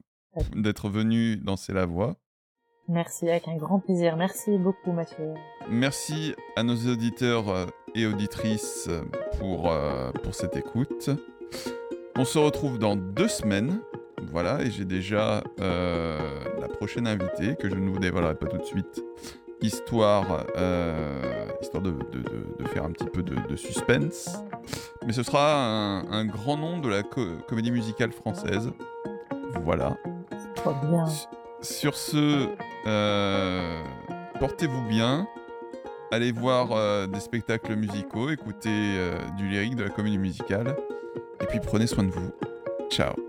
[0.55, 2.15] d'être venue danser la voix.
[2.87, 4.15] Merci, avec un grand plaisir.
[4.15, 5.33] Merci beaucoup, Mathieu.
[5.69, 7.65] Merci à nos auditeurs euh,
[7.95, 9.01] et auditrices euh,
[9.39, 11.09] pour, euh, pour cette écoute.
[12.15, 13.79] On se retrouve dans deux semaines.
[14.31, 18.63] Voilà, et j'ai déjà la prochaine invitée que je ne vous dévoilerai pas tout de
[18.63, 19.03] suite,
[19.61, 20.45] histoire,
[21.61, 24.39] histoire de, de, faire un petit peu de, suspense.
[25.05, 28.71] Mais ce sera un, grand nom de la comédie musicale française.
[29.63, 29.95] Voilà.
[30.55, 31.05] Trop bien.
[31.65, 32.47] Sur ce,
[32.85, 33.81] euh,
[34.39, 35.27] portez-vous bien.
[36.11, 40.75] Allez voir euh, des spectacles musicaux, écoutez euh, du lyrique, de la comédie musicale.
[41.41, 42.31] Et puis prenez soin de vous.
[42.91, 43.24] Ciao